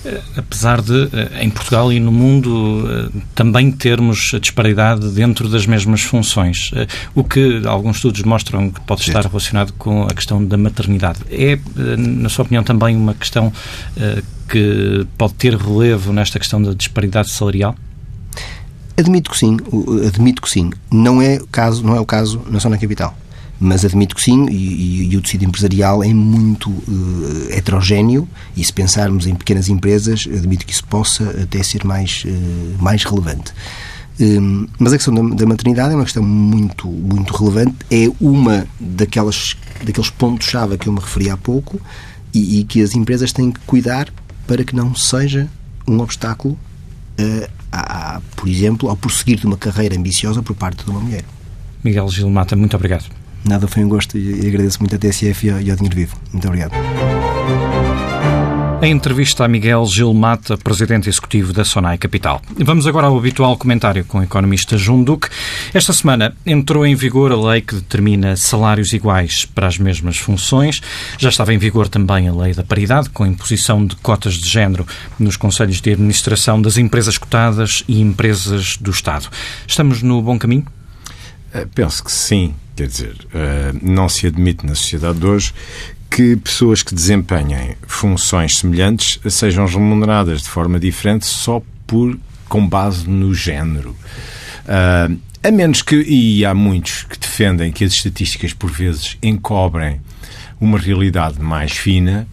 Eh, 0.05 0.20
apesar 0.37 0.81
de, 0.81 1.09
eh, 1.12 1.42
em 1.42 1.50
Portugal 1.50 1.92
e 1.92 2.00
no 2.00 2.12
mundo, 2.12 2.85
eh, 2.88 3.18
também 3.35 3.70
termos 3.70 4.33
a 4.35 4.38
disparidade 4.38 5.09
dentro 5.11 5.48
das 5.48 5.66
mesmas 5.66 6.02
funções, 6.02 6.70
o 7.14 7.24
que 7.24 7.62
alguns 7.66 7.96
estudos 7.96 8.22
mostram 8.22 8.70
que 8.70 8.81
pode 8.83 9.02
estar 9.02 9.24
relacionado 9.24 9.72
com 9.74 10.05
a 10.05 10.14
questão 10.14 10.44
da 10.44 10.57
maternidade. 10.57 11.20
É, 11.31 11.59
na 11.96 12.29
sua 12.29 12.44
opinião, 12.44 12.62
também 12.62 12.96
uma 12.96 13.14
questão 13.14 13.52
que 14.48 15.07
pode 15.18 15.35
ter 15.35 15.55
relevo 15.57 16.12
nesta 16.12 16.38
questão 16.38 16.62
da 16.62 16.72
disparidade 16.72 17.31
salarial? 17.31 17.74
Admito 18.96 19.30
que 19.30 19.38
sim, 19.38 19.59
admito 20.06 20.40
que 20.40 20.48
sim. 20.48 20.70
Não 20.90 21.20
é, 21.20 21.38
caso, 21.52 21.85
não 21.85 21.94
é 21.94 22.00
o 22.00 22.06
caso 22.06 22.40
na 22.48 22.59
zona 22.59 22.78
capital 22.78 23.16
mas 23.59 23.85
admito 23.85 24.14
que 24.14 24.22
sim, 24.22 24.46
e, 24.50 25.11
e, 25.11 25.16
o 25.16 25.22
tecido 25.22 25.44
empresarial 25.44 26.04
é 26.04 26.12
muito 26.12 26.68
uh, 26.70 27.48
heterogéneo, 27.50 28.28
e 28.56 28.62
se 28.62 28.72
pensarmos 28.72 29.26
em 29.26 29.35
pequenas 29.35 29.68
empresas, 29.68 30.28
admito 30.30 30.66
que 30.66 30.72
isso 30.72 30.85
possa 30.85 31.24
até 31.42 31.62
ser 31.62 31.85
mais, 31.85 32.24
uh, 32.26 32.82
mais 32.82 33.02
relevante. 33.04 33.52
Um, 34.18 34.66
mas 34.78 34.92
a 34.92 34.96
questão 34.96 35.14
da, 35.14 35.35
da, 35.35 35.46
maternidade 35.46 35.92
é 35.92 35.96
uma 35.96 36.04
questão 36.04 36.22
muito, 36.22 36.88
muito 36.88 37.35
relevante, 37.35 37.76
é 37.90 38.11
uma 38.20 38.66
daquelas, 38.80 39.56
daqueles 39.82 40.11
pontos-chave 40.11 40.74
a 40.74 40.78
que 40.78 40.88
eu 40.88 40.92
me 40.92 41.00
referi 41.00 41.28
há 41.28 41.37
pouco 41.37 41.78
e, 42.32 42.61
e, 42.61 42.64
que 42.64 42.80
as 42.80 42.94
empresas 42.94 43.30
têm 43.32 43.50
que 43.50 43.61
cuidar 43.61 44.09
para 44.46 44.64
que 44.64 44.74
não 44.74 44.94
seja 44.94 45.48
um 45.87 46.00
obstáculo, 46.00 46.59
uh, 47.18 47.50
a, 47.76 48.16
a, 48.16 48.20
por 48.34 48.48
exemplo, 48.48 48.88
ao 48.88 48.96
prosseguir 48.96 49.38
de 49.38 49.46
uma 49.46 49.56
carreira 49.56 49.96
ambiciosa 49.96 50.42
por 50.42 50.54
parte 50.54 50.84
de 50.84 50.90
uma 50.90 51.00
mulher. 51.00 51.24
Miguel 51.84 52.08
Gil 52.08 52.30
Mata, 52.30 52.56
muito 52.56 52.74
obrigado. 52.76 53.04
Nada, 53.44 53.68
foi 53.68 53.84
um 53.84 53.88
gosto 53.88 54.18
e 54.18 54.46
agradeço 54.46 54.80
muito 54.80 54.96
a 54.96 54.98
TSF 54.98 55.46
e 55.46 55.50
ao, 55.50 55.60
e 55.60 55.70
ao 55.70 55.76
Dinheiro 55.76 55.96
Vivo. 55.96 56.16
Muito 56.32 56.46
obrigado. 56.46 56.72
A 58.78 58.86
entrevista 58.86 59.42
a 59.42 59.48
Miguel 59.48 59.86
Gil 59.86 60.12
Mata, 60.12 60.58
presidente 60.58 61.08
executivo 61.08 61.50
da 61.50 61.64
Sonai 61.64 61.96
Capital. 61.96 62.42
Vamos 62.58 62.86
agora 62.86 63.06
ao 63.06 63.16
habitual 63.16 63.56
comentário 63.56 64.04
com 64.04 64.18
o 64.18 64.22
economista 64.22 64.76
João 64.76 65.02
Duque. 65.02 65.28
Esta 65.72 65.94
semana 65.94 66.36
entrou 66.44 66.84
em 66.84 66.94
vigor 66.94 67.32
a 67.32 67.36
lei 67.36 67.62
que 67.62 67.74
determina 67.74 68.36
salários 68.36 68.92
iguais 68.92 69.46
para 69.46 69.66
as 69.66 69.78
mesmas 69.78 70.18
funções. 70.18 70.82
Já 71.18 71.30
estava 71.30 71.54
em 71.54 71.58
vigor 71.58 71.88
também 71.88 72.28
a 72.28 72.34
lei 72.34 72.52
da 72.52 72.62
paridade, 72.62 73.08
com 73.08 73.24
imposição 73.24 73.84
de 73.84 73.96
cotas 73.96 74.34
de 74.34 74.48
género 74.48 74.86
nos 75.18 75.38
conselhos 75.38 75.80
de 75.80 75.92
administração 75.92 76.60
das 76.60 76.76
empresas 76.76 77.16
cotadas 77.16 77.82
e 77.88 78.00
empresas 78.00 78.76
do 78.76 78.90
Estado. 78.90 79.28
Estamos 79.66 80.02
no 80.02 80.20
bom 80.20 80.38
caminho? 80.38 80.66
Eh, 81.54 81.66
penso 81.74 82.04
que 82.04 82.12
sim. 82.12 82.54
Quer 82.76 82.88
dizer, 82.88 83.16
eh, 83.32 83.72
não 83.80 84.06
se 84.06 84.26
admite 84.26 84.66
na 84.66 84.74
sociedade 84.74 85.18
de 85.18 85.24
hoje 85.24 85.54
que 86.11 86.37
pessoas 86.37 86.83
que 86.83 86.95
desempenhem 86.95 87.77
funções 87.87 88.59
semelhantes 88.59 89.19
sejam 89.29 89.66
remuneradas 89.66 90.42
de 90.42 90.49
forma 90.49 90.79
diferente 90.79 91.27
só 91.27 91.62
por 91.87 92.19
com 92.49 92.66
base 92.66 93.09
no 93.09 93.35
género. 93.35 93.97
Uh, 94.64 95.19
a 95.42 95.51
menos 95.51 95.83
que, 95.83 95.97
e 95.97 96.45
há 96.45 96.55
muitos 96.55 97.05
que 97.05 97.19
defendem 97.19 97.71
que 97.71 97.85
as 97.85 97.92
estatísticas 97.92 98.53
por 98.53 98.71
vezes 98.71 99.16
encobrem 99.23 100.01
uma 100.61 100.79
realidade 100.79 101.40
mais 101.40 101.73
fina, 101.73 102.27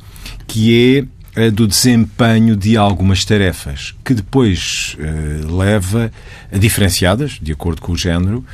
que 0.48 1.08
é 1.36 1.46
a 1.46 1.50
do 1.50 1.68
desempenho 1.68 2.56
de 2.56 2.78
algumas 2.78 3.26
tarefas, 3.26 3.94
que 4.04 4.14
depois 4.14 4.96
uh, 5.00 5.56
leva 5.56 6.12
a 6.52 6.58
diferenciadas, 6.58 7.40
de 7.42 7.52
acordo 7.52 7.82
com 7.82 7.92
o 7.92 7.98
género, 7.98 8.46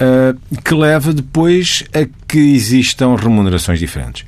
uh, 0.00 0.58
que 0.62 0.74
leva 0.74 1.12
depois 1.12 1.84
a 1.92 2.08
que 2.26 2.38
existam 2.38 3.16
remunerações 3.16 3.78
diferentes. 3.78 4.24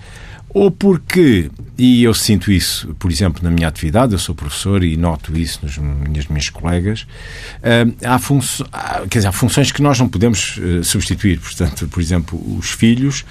Ou 0.53 0.71
porque, 0.71 1.51
e 1.79 2.03
eu 2.03 2.13
sinto 2.13 2.51
isso, 2.51 2.95
por 2.99 3.11
exemplo, 3.11 3.43
na 3.43 3.51
minha 3.51 3.69
atividade, 3.69 4.13
eu 4.13 4.19
sou 4.19 4.35
professor 4.35 4.83
e 4.83 4.97
noto 4.97 5.37
isso 5.39 5.61
nos, 5.63 5.79
nas 5.79 6.27
minhas 6.27 6.49
colegas, 6.49 7.03
uh, 7.03 7.95
há, 8.05 8.19
funções, 8.19 8.69
quer 9.09 9.19
dizer, 9.21 9.29
há 9.29 9.33
funções 9.33 9.71
que 9.71 9.81
nós 9.81 9.99
não 9.99 10.09
podemos 10.09 10.59
uh, 10.59 10.83
substituir. 10.83 11.39
Portanto, 11.39 11.89
por 11.89 12.01
exemplo, 12.01 12.59
os 12.59 12.71
filhos 12.71 13.25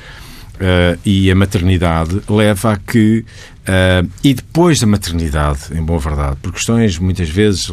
Uh, 0.59 0.99
e 1.05 1.31
a 1.31 1.35
maternidade 1.35 2.21
leva 2.27 2.73
a 2.73 2.75
que, 2.75 3.23
uh, 3.69 4.09
e 4.23 4.33
depois 4.33 4.79
da 4.79 4.87
maternidade, 4.87 5.73
em 5.73 5.81
boa 5.81 5.99
verdade, 5.99 6.37
por 6.41 6.51
questões 6.51 6.97
muitas 6.97 7.29
vezes 7.29 7.71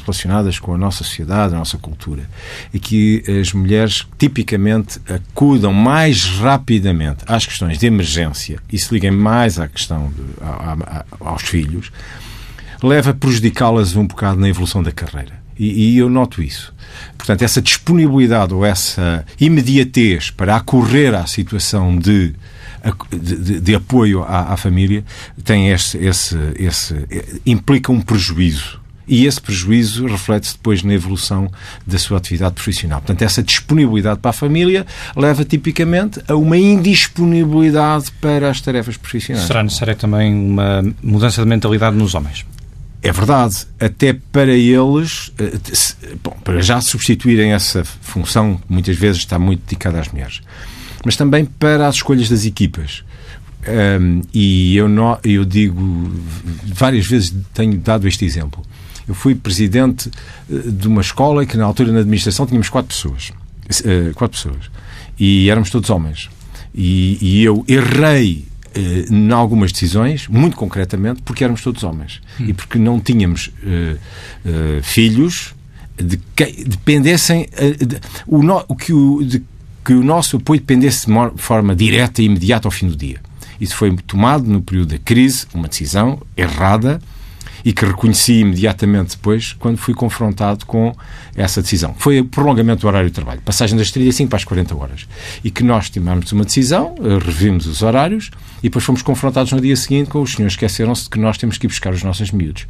relacionadas 0.00 0.58
com 0.58 0.74
a 0.74 0.78
nossa 0.78 1.04
sociedade, 1.04 1.54
a 1.54 1.58
nossa 1.58 1.78
cultura, 1.78 2.28
e 2.74 2.78
que 2.78 3.22
as 3.40 3.52
mulheres 3.52 4.06
tipicamente 4.18 5.00
acudam 5.08 5.72
mais 5.72 6.24
rapidamente 6.24 7.24
às 7.26 7.46
questões 7.46 7.78
de 7.78 7.86
emergência 7.86 8.58
e 8.70 8.78
se 8.78 8.92
liguem 8.92 9.10
mais 9.10 9.58
à 9.58 9.68
questão 9.68 10.10
de, 10.10 10.22
a, 10.42 11.04
a, 11.20 11.30
aos 11.30 11.42
filhos, 11.42 11.92
leva 12.82 13.10
a 13.10 13.14
prejudicá-las 13.14 13.94
um 13.96 14.06
bocado 14.06 14.40
na 14.40 14.48
evolução 14.48 14.82
da 14.82 14.92
carreira. 14.92 15.40
E, 15.58 15.92
e, 15.92 15.98
eu 15.98 16.08
noto 16.08 16.42
isso. 16.42 16.72
Portanto, 17.18 17.42
essa 17.42 17.60
disponibilidade 17.60 18.54
ou 18.54 18.64
essa 18.64 19.26
imediatez 19.38 20.30
para 20.30 20.56
acorrer 20.56 21.14
à 21.14 21.26
situação 21.26 21.98
de, 21.98 22.34
de, 23.10 23.60
de 23.60 23.74
apoio 23.74 24.22
à, 24.22 24.52
à, 24.52 24.56
família 24.56 25.04
tem 25.44 25.70
esse, 25.70 25.98
esse, 25.98 26.36
esse, 26.56 26.94
implica 27.44 27.92
um 27.92 28.00
prejuízo. 28.00 28.80
E 29.06 29.26
esse 29.26 29.40
prejuízo 29.40 30.06
reflete-se 30.06 30.54
depois 30.54 30.84
na 30.84 30.94
evolução 30.94 31.50
da 31.84 31.98
sua 31.98 32.18
atividade 32.18 32.54
profissional. 32.54 33.00
Portanto, 33.00 33.22
essa 33.22 33.42
disponibilidade 33.42 34.20
para 34.20 34.30
a 34.30 34.32
família 34.32 34.86
leva 35.16 35.44
tipicamente 35.44 36.20
a 36.28 36.36
uma 36.36 36.56
indisponibilidade 36.56 38.12
para 38.20 38.48
as 38.48 38.60
tarefas 38.60 38.96
profissionais. 38.96 39.48
Será 39.48 39.64
necessária 39.64 39.96
também 39.96 40.32
uma 40.32 40.94
mudança 41.02 41.42
de 41.42 41.48
mentalidade 41.48 41.96
nos 41.96 42.14
homens? 42.14 42.46
É 43.02 43.10
verdade, 43.10 43.66
até 43.80 44.12
para 44.12 44.52
eles, 44.52 45.32
eh, 45.38 46.14
bom, 46.22 46.36
para 46.44 46.60
já 46.60 46.80
substituírem 46.82 47.52
essa 47.52 47.82
função 47.82 48.56
que 48.56 48.70
muitas 48.70 48.94
vezes 48.94 49.22
está 49.22 49.38
muito 49.38 49.62
dedicada 49.62 49.98
às 49.98 50.08
mulheres, 50.08 50.42
mas 51.04 51.16
também 51.16 51.44
para 51.44 51.86
as 51.86 51.96
escolhas 51.96 52.28
das 52.28 52.44
equipas. 52.44 53.04
Um, 54.00 54.22
e 54.32 54.76
eu, 54.76 54.88
não, 54.88 55.18
eu 55.22 55.44
digo, 55.44 56.10
várias 56.66 57.06
vezes 57.06 57.34
tenho 57.52 57.76
dado 57.78 58.08
este 58.08 58.24
exemplo. 58.24 58.62
Eu 59.06 59.14
fui 59.14 59.34
presidente 59.34 60.10
eh, 60.50 60.70
de 60.70 60.86
uma 60.86 61.00
escola 61.00 61.44
que 61.44 61.56
na 61.56 61.64
altura 61.64 61.92
na 61.92 62.00
administração 62.00 62.46
tínhamos 62.46 62.68
quatro 62.68 62.94
pessoas. 62.94 63.32
Uh, 63.80 64.14
quatro 64.14 64.38
pessoas. 64.38 64.70
E 65.18 65.50
éramos 65.50 65.68
todos 65.68 65.90
homens. 65.90 66.30
E, 66.74 67.18
e 67.20 67.42
eu 67.42 67.64
errei 67.66 68.46
eh, 68.72 69.06
em 69.10 69.32
algumas 69.32 69.72
decisões, 69.72 70.28
muito 70.28 70.56
concretamente, 70.56 71.22
porque 71.22 71.42
éramos 71.42 71.60
todos 71.60 71.82
homens 71.82 72.20
hum. 72.38 72.44
e 72.48 72.52
porque 72.52 72.78
não 72.78 73.00
tínhamos 73.00 73.48
uh, 73.48 73.98
uh, 74.48 74.82
filhos 74.82 75.56
de 75.96 76.16
que 76.36 76.64
dependessem 76.64 77.48
uh, 77.52 77.84
de, 77.84 77.98
o, 78.28 78.42
no, 78.44 78.64
o, 78.68 78.76
que 78.76 78.92
o, 78.92 79.24
de 79.24 79.42
que 79.84 79.92
o 79.92 80.02
nosso 80.02 80.36
apoio 80.36 80.60
dependesse 80.60 81.06
de 81.06 81.42
forma 81.42 81.74
direta 81.74 82.22
e 82.22 82.26
imediata 82.26 82.68
ao 82.68 82.72
fim 82.72 82.88
do 82.88 82.96
dia. 82.96 83.20
Isso 83.60 83.76
foi 83.76 83.94
tomado 84.06 84.44
no 84.44 84.62
período 84.62 84.90
da 84.90 84.98
crise, 84.98 85.46
uma 85.52 85.68
decisão 85.68 86.20
errada, 86.36 87.00
e 87.64 87.72
que 87.72 87.84
reconheci 87.84 88.40
imediatamente 88.40 89.16
depois 89.16 89.52
quando 89.52 89.76
fui 89.76 89.94
confrontado 89.94 90.64
com 90.66 90.94
essa 91.34 91.60
decisão. 91.60 91.94
Foi 91.98 92.20
o 92.20 92.24
prolongamento 92.24 92.82
do 92.82 92.88
horário 92.88 93.08
de 93.08 93.14
trabalho, 93.14 93.40
passagem 93.42 93.76
das 93.76 93.90
35 93.90 94.30
para 94.30 94.36
as 94.38 94.44
40 94.44 94.74
horas. 94.74 95.06
E 95.44 95.50
que 95.50 95.62
nós 95.62 95.90
tomamos 95.90 96.32
uma 96.32 96.44
decisão, 96.44 96.94
eh, 96.98 97.18
revimos 97.22 97.66
os 97.66 97.82
horários 97.82 98.30
e 98.60 98.64
depois 98.64 98.84
fomos 98.84 99.02
confrontados 99.02 99.52
no 99.52 99.60
dia 99.60 99.76
seguinte 99.76 100.10
com 100.10 100.22
os 100.22 100.32
senhores 100.32 100.54
esqueceram-se 100.54 101.04
de 101.04 101.10
que 101.10 101.18
nós 101.18 101.38
temos 101.38 101.58
que 101.58 101.66
ir 101.66 101.68
buscar 101.68 101.92
os 101.92 102.02
nossos 102.02 102.30
miúdos. 102.30 102.66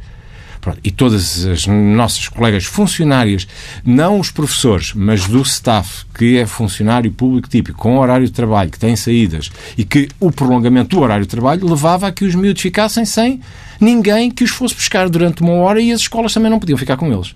Pronto. 0.61 0.79
E 0.83 0.91
todas 0.91 1.43
as 1.45 1.65
nossas 1.65 2.27
colegas 2.27 2.65
funcionárias, 2.65 3.47
não 3.83 4.19
os 4.19 4.29
professores, 4.29 4.93
mas 4.93 5.27
do 5.27 5.41
staff, 5.41 6.05
que 6.15 6.37
é 6.37 6.45
funcionário 6.45 7.11
público 7.11 7.49
típico, 7.49 7.79
com 7.79 7.97
horário 7.97 8.27
de 8.27 8.31
trabalho, 8.31 8.69
que 8.69 8.77
tem 8.77 8.95
saídas, 8.95 9.51
e 9.75 9.83
que 9.83 10.07
o 10.19 10.31
prolongamento 10.31 10.95
do 10.95 11.01
horário 11.01 11.25
de 11.25 11.29
trabalho 11.29 11.67
levava 11.67 12.07
a 12.07 12.11
que 12.11 12.23
os 12.23 12.35
miúdos 12.35 12.61
ficassem 12.61 13.05
sem 13.05 13.41
ninguém 13.79 14.29
que 14.29 14.43
os 14.43 14.51
fosse 14.51 14.75
buscar 14.75 15.09
durante 15.09 15.41
uma 15.41 15.53
hora 15.53 15.81
e 15.81 15.91
as 15.91 16.01
escolas 16.01 16.31
também 16.31 16.51
não 16.51 16.59
podiam 16.59 16.77
ficar 16.77 16.95
com 16.95 17.11
eles. 17.11 17.33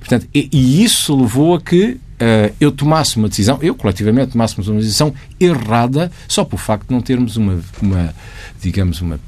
Portanto, 0.00 0.26
e, 0.34 0.50
e 0.52 0.82
isso 0.82 1.16
levou 1.16 1.54
a 1.54 1.60
que 1.60 1.92
uh, 1.92 2.54
eu 2.60 2.72
tomasse 2.72 3.16
uma 3.16 3.28
decisão, 3.28 3.58
eu 3.62 3.76
coletivamente 3.76 4.32
tomássemos 4.32 4.66
uma 4.66 4.80
decisão 4.80 5.14
errada 5.38 6.10
só 6.26 6.44
por 6.44 6.58
facto 6.58 6.88
de 6.88 6.94
não 6.94 7.00
termos 7.00 7.36
uma, 7.36 7.60
uma 7.80 8.14
digamos, 8.60 9.00
uma, 9.00 9.20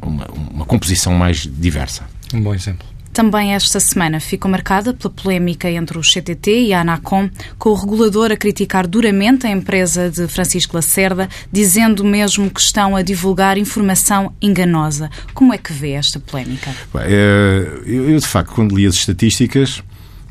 uma, 0.00 0.26
uma 0.50 0.64
composição 0.64 1.12
mais 1.12 1.46
diversa. 1.46 2.04
Um 2.34 2.40
bom 2.40 2.54
exemplo. 2.54 2.86
Também 3.18 3.52
esta 3.52 3.80
semana 3.80 4.20
ficou 4.20 4.48
marcada 4.48 4.94
pela 4.94 5.12
polémica 5.12 5.68
entre 5.68 5.98
o 5.98 6.02
CTT 6.02 6.66
e 6.66 6.72
a 6.72 6.82
Anacom, 6.82 7.28
com 7.58 7.70
o 7.70 7.74
regulador 7.74 8.30
a 8.30 8.36
criticar 8.36 8.86
duramente 8.86 9.44
a 9.44 9.50
empresa 9.50 10.08
de 10.08 10.28
Francisco 10.28 10.76
Lacerda, 10.76 11.28
dizendo 11.50 12.04
mesmo 12.04 12.48
que 12.48 12.60
estão 12.60 12.94
a 12.94 13.02
divulgar 13.02 13.58
informação 13.58 14.32
enganosa. 14.40 15.10
Como 15.34 15.52
é 15.52 15.58
que 15.58 15.72
vê 15.72 15.92
esta 15.94 16.20
polémica? 16.20 16.70
Eh, 16.94 17.82
eu, 17.86 18.20
de 18.20 18.26
facto, 18.26 18.52
quando 18.52 18.76
li 18.76 18.86
as 18.86 18.94
estatísticas, 18.94 19.82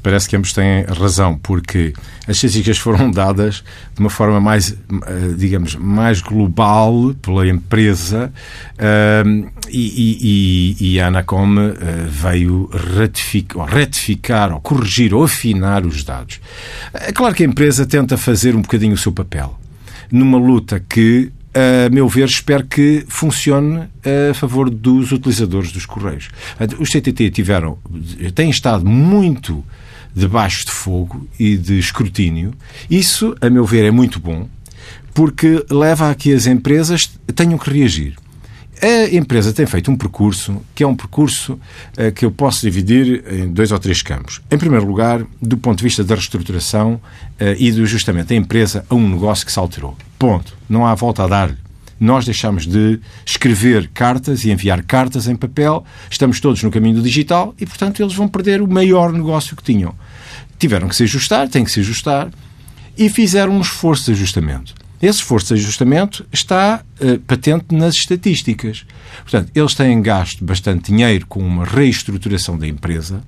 parece 0.01 0.29
que 0.29 0.35
ambos 0.35 0.53
têm 0.53 0.83
razão, 0.83 1.37
porque 1.37 1.93
as 2.27 2.37
estatísticas 2.37 2.77
foram 2.77 3.09
dadas 3.11 3.63
de 3.93 3.99
uma 3.99 4.09
forma 4.09 4.39
mais, 4.39 4.71
eh, 4.71 5.33
digamos, 5.37 5.75
mais 5.75 6.21
global 6.21 7.13
pela 7.21 7.47
empresa 7.47 8.31
uh, 8.73 9.51
e, 9.69 10.75
e, 10.79 10.93
e, 10.93 10.99
a 10.99 11.07
Anacom 11.07 11.55
uh, 11.55 11.73
veio 12.07 12.69
ratificar, 12.73 14.51
ou 14.53 14.61
corrigir, 14.61 15.13
ou 15.13 15.23
afinar 15.23 15.85
os 15.85 16.03
dados. 16.03 16.39
É 16.93 17.11
claro 17.11 17.35
que 17.35 17.43
a 17.43 17.45
empresa 17.45 17.85
tenta 17.85 18.17
fazer 18.17 18.55
um 18.55 18.61
bocadinho 18.61 18.93
o 18.93 18.97
seu 18.97 19.11
papel 19.11 19.57
numa 20.11 20.37
luta 20.37 20.79
que 20.79 21.31
a 21.53 21.89
meu 21.89 22.07
ver, 22.07 22.25
espero 22.25 22.65
que 22.65 23.05
funcione 23.07 23.87
a 24.31 24.33
favor 24.33 24.69
dos 24.69 25.11
utilizadores 25.11 25.71
dos 25.71 25.85
Correios. 25.85 26.29
Os 26.79 26.89
CTT 26.89 27.31
tiveram, 27.31 27.77
têm 28.35 28.49
estado 28.49 28.85
muito 28.85 29.63
debaixo 30.13 30.65
de 30.65 30.71
fogo 30.71 31.27
e 31.39 31.57
de 31.57 31.77
escrutínio. 31.77 32.53
Isso, 32.89 33.35
a 33.39 33.49
meu 33.49 33.65
ver, 33.65 33.85
é 33.85 33.91
muito 33.91 34.19
bom, 34.19 34.47
porque 35.13 35.63
leva 35.69 36.09
a 36.09 36.15
que 36.15 36.33
as 36.33 36.47
empresas 36.47 37.11
tenham 37.35 37.57
que 37.57 37.69
reagir. 37.69 38.15
A 38.81 39.15
empresa 39.15 39.51
tem 39.51 39.65
feito 39.65 39.89
um 39.89 39.95
percurso 39.95 40.61
que 40.75 40.83
é 40.83 40.87
um 40.87 40.95
percurso 40.95 41.53
uh, 41.53 42.11
que 42.13 42.25
eu 42.25 42.31
posso 42.31 42.61
dividir 42.61 43.23
em 43.31 43.51
dois 43.51 43.71
ou 43.71 43.79
três 43.79 44.01
campos. 44.01 44.41
Em 44.51 44.57
primeiro 44.57 44.85
lugar, 44.85 45.23
do 45.41 45.57
ponto 45.57 45.77
de 45.77 45.83
vista 45.83 46.03
da 46.03 46.15
reestruturação 46.15 46.93
uh, 46.93 47.01
e 47.57 47.71
do 47.71 47.83
ajustamento 47.83 48.29
da 48.29 48.35
empresa 48.35 48.85
a 48.89 48.95
um 48.95 49.09
negócio 49.09 49.45
que 49.45 49.51
se 49.51 49.59
alterou. 49.59 49.97
Ponto. 50.19 50.55
Não 50.69 50.85
há 50.85 50.93
volta 50.93 51.23
a 51.23 51.27
dar-lhe. 51.27 51.57
Nós 51.99 52.25
deixamos 52.25 52.67
de 52.67 52.99
escrever 53.25 53.89
cartas 53.91 54.45
e 54.45 54.51
enviar 54.51 54.83
cartas 54.83 55.27
em 55.27 55.35
papel, 55.35 55.83
estamos 56.11 56.39
todos 56.39 56.61
no 56.61 56.69
caminho 56.69 56.97
do 56.97 57.01
digital 57.01 57.55
e, 57.59 57.65
portanto, 57.65 58.03
eles 58.03 58.13
vão 58.13 58.27
perder 58.27 58.61
o 58.61 58.67
maior 58.67 59.11
negócio 59.11 59.55
que 59.55 59.63
tinham 59.63 59.95
tiveram 60.57 60.87
que 60.87 60.95
se 60.95 61.03
ajustar, 61.03 61.47
têm 61.47 61.63
que 61.63 61.71
se 61.71 61.79
ajustar, 61.79 62.29
e 62.97 63.09
fizeram 63.09 63.53
um 63.53 63.61
esforço 63.61 64.05
de 64.05 64.11
ajustamento. 64.13 64.73
Esse 65.01 65.19
esforço 65.19 65.53
de 65.53 65.61
ajustamento 65.61 66.25
está 66.31 66.81
uh, 66.99 67.19
patente 67.19 67.75
nas 67.75 67.95
estatísticas. 67.95 68.85
Portanto, 69.21 69.51
eles 69.53 69.75
têm 69.75 70.01
gasto 70.01 70.43
bastante 70.43 70.91
dinheiro 70.91 71.25
com 71.27 71.39
uma 71.39 71.65
reestruturação 71.65 72.57
da 72.57 72.67
empresa, 72.67 73.21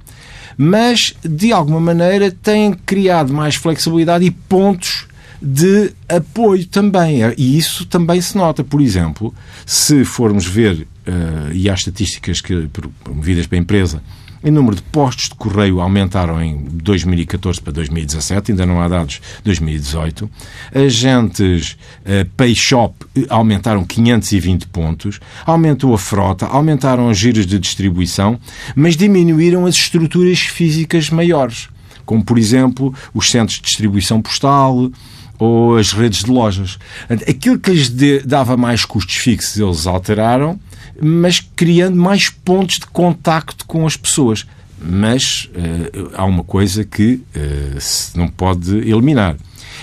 mas, 0.57 1.13
de 1.23 1.51
alguma 1.51 1.79
maneira, 1.79 2.31
têm 2.31 2.73
criado 2.73 3.33
mais 3.33 3.55
flexibilidade 3.55 4.25
e 4.25 4.31
pontos 4.31 5.07
de 5.41 5.93
apoio 6.07 6.65
também. 6.65 7.21
E 7.37 7.57
isso 7.57 7.85
também 7.85 8.19
se 8.19 8.35
nota. 8.35 8.63
Por 8.63 8.81
exemplo, 8.81 9.33
se 9.65 10.03
formos 10.03 10.45
ver, 10.45 10.87
uh, 11.07 11.53
e 11.53 11.69
há 11.69 11.73
estatísticas 11.73 12.41
que, 12.41 12.67
promovidas 13.03 13.47
pela 13.47 13.61
empresa, 13.61 14.01
em 14.43 14.51
número 14.51 14.75
de 14.75 14.81
postos 14.83 15.29
de 15.29 15.35
correio 15.35 15.81
aumentaram 15.81 16.41
em 16.41 16.57
2014 16.57 17.61
para 17.61 17.73
2017, 17.73 18.51
ainda 18.51 18.65
não 18.65 18.81
há 18.81 18.87
dados 18.87 19.15
de 19.15 19.43
2018. 19.43 20.29
Agentes 20.73 21.77
uh, 22.01 22.25
Pay 22.37 22.55
Shop 22.55 22.95
eh, 23.15 23.25
aumentaram 23.29 23.83
520 23.83 24.67
pontos, 24.67 25.19
aumentou 25.45 25.93
a 25.93 25.97
frota, 25.97 26.45
aumentaram 26.45 27.09
os 27.09 27.17
giros 27.17 27.45
de 27.45 27.59
distribuição, 27.59 28.39
mas 28.75 28.95
diminuíram 28.95 29.65
as 29.65 29.75
estruturas 29.75 30.39
físicas 30.39 31.09
maiores, 31.09 31.67
como 32.05 32.23
por 32.23 32.37
exemplo 32.37 32.93
os 33.13 33.29
centros 33.29 33.57
de 33.57 33.65
distribuição 33.65 34.21
postal, 34.21 34.89
ou 35.37 35.77
as 35.77 35.93
redes 35.93 36.23
de 36.23 36.29
lojas. 36.29 36.77
Aquilo 37.09 37.57
que 37.57 37.71
lhes 37.71 37.89
dava 38.25 38.57
mais 38.57 38.83
custos 38.83 39.15
fixos, 39.15 39.57
eles 39.57 39.87
alteraram 39.87 40.59
mas 41.01 41.39
criando 41.39 41.95
mais 41.95 42.29
pontos 42.29 42.79
de 42.79 42.85
contacto 42.87 43.65
com 43.65 43.85
as 43.85 43.95
pessoas. 43.95 44.45
Mas 44.81 45.49
uh, 45.53 46.11
há 46.13 46.25
uma 46.25 46.43
coisa 46.43 46.85
que 46.85 47.21
uh, 47.35 47.79
se 47.79 48.17
não 48.17 48.27
pode 48.27 48.75
eliminar. 48.77 49.35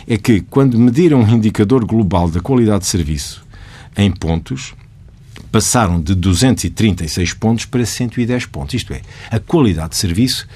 É 0.07 0.16
que 0.16 0.40
quando 0.40 0.79
mediram 0.79 1.20
um 1.20 1.29
indicador 1.29 1.85
global 1.85 2.29
da 2.29 2.40
qualidade 2.40 2.81
de 2.81 2.87
serviço 2.87 3.44
em 3.96 4.11
pontos, 4.11 4.74
passaram 5.57 6.00
de 6.00 6.14
236 6.14 7.33
pontos 7.35 7.64
para 7.64 7.85
110 7.85 8.46
pontos. 8.46 8.74
Isto 8.74 8.92
é, 8.92 9.00
a 9.31 9.40
qualidade 9.40 9.90
de 9.90 9.96
serviço, 9.96 10.46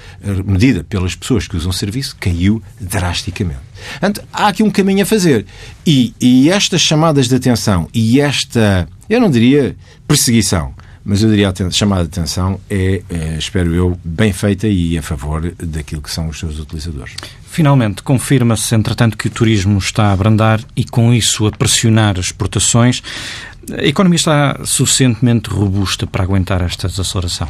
medida 0.45 0.83
pelas 0.83 1.15
pessoas 1.15 1.47
que 1.47 1.57
usam 1.57 1.71
serviço, 1.71 2.15
caiu 2.19 2.61
drasticamente. 2.79 3.59
Portanto, 3.91 4.21
há 4.31 4.47
aqui 4.47 4.61
um 4.61 4.69
caminho 4.69 5.01
a 5.01 5.05
fazer. 5.05 5.45
E, 5.85 6.13
e 6.21 6.49
estas 6.49 6.81
chamadas 6.81 7.27
de 7.27 7.35
atenção 7.35 7.87
e 7.93 8.19
esta, 8.19 8.87
eu 9.11 9.19
não 9.19 9.29
diria 9.29 9.75
perseguição, 10.07 10.73
mas 11.03 11.21
eu 11.21 11.29
diria 11.29 11.49
a 11.49 11.71
chamada 11.71 12.03
de 12.03 12.09
atenção 12.09 12.59
é, 12.69 13.01
é, 13.09 13.35
espero 13.37 13.73
eu, 13.75 13.99
bem 14.03 14.31
feita 14.31 14.67
e 14.67 14.97
a 14.97 15.01
favor 15.01 15.53
daquilo 15.57 16.01
que 16.01 16.09
são 16.09 16.29
os 16.29 16.39
seus 16.39 16.59
utilizadores. 16.59 17.15
Finalmente, 17.43 18.03
confirma-se, 18.03 18.73
entretanto, 18.73 19.17
que 19.17 19.27
o 19.27 19.29
turismo 19.29 19.77
está 19.77 20.05
a 20.05 20.13
abrandar 20.13 20.61
e, 20.77 20.85
com 20.85 21.13
isso, 21.13 21.45
a 21.45 21.51
pressionar 21.51 22.17
as 22.17 22.27
exportações. 22.27 23.03
A 23.77 23.83
economia 23.83 24.15
está 24.15 24.61
suficientemente 24.63 25.49
robusta 25.49 26.07
para 26.07 26.23
aguentar 26.23 26.61
esta 26.61 26.87
desaceleração? 26.87 27.49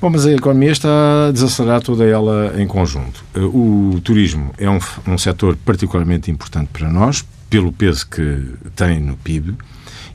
Bom, 0.00 0.08
mas 0.08 0.24
a 0.24 0.32
economia 0.32 0.70
está 0.70 1.28
a 1.28 1.32
desacelerar 1.32 1.82
toda 1.82 2.06
ela 2.06 2.54
em 2.56 2.66
conjunto. 2.66 3.22
O 3.34 4.00
turismo 4.02 4.54
é 4.56 4.70
um, 4.70 4.78
um 5.06 5.18
setor 5.18 5.56
particularmente 5.56 6.30
importante 6.30 6.70
para 6.72 6.88
nós, 6.88 7.26
pelo 7.50 7.72
peso 7.72 8.08
que 8.08 8.54
tem 8.76 9.00
no 9.00 9.16
PIB, 9.16 9.54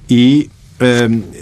e 0.10 0.50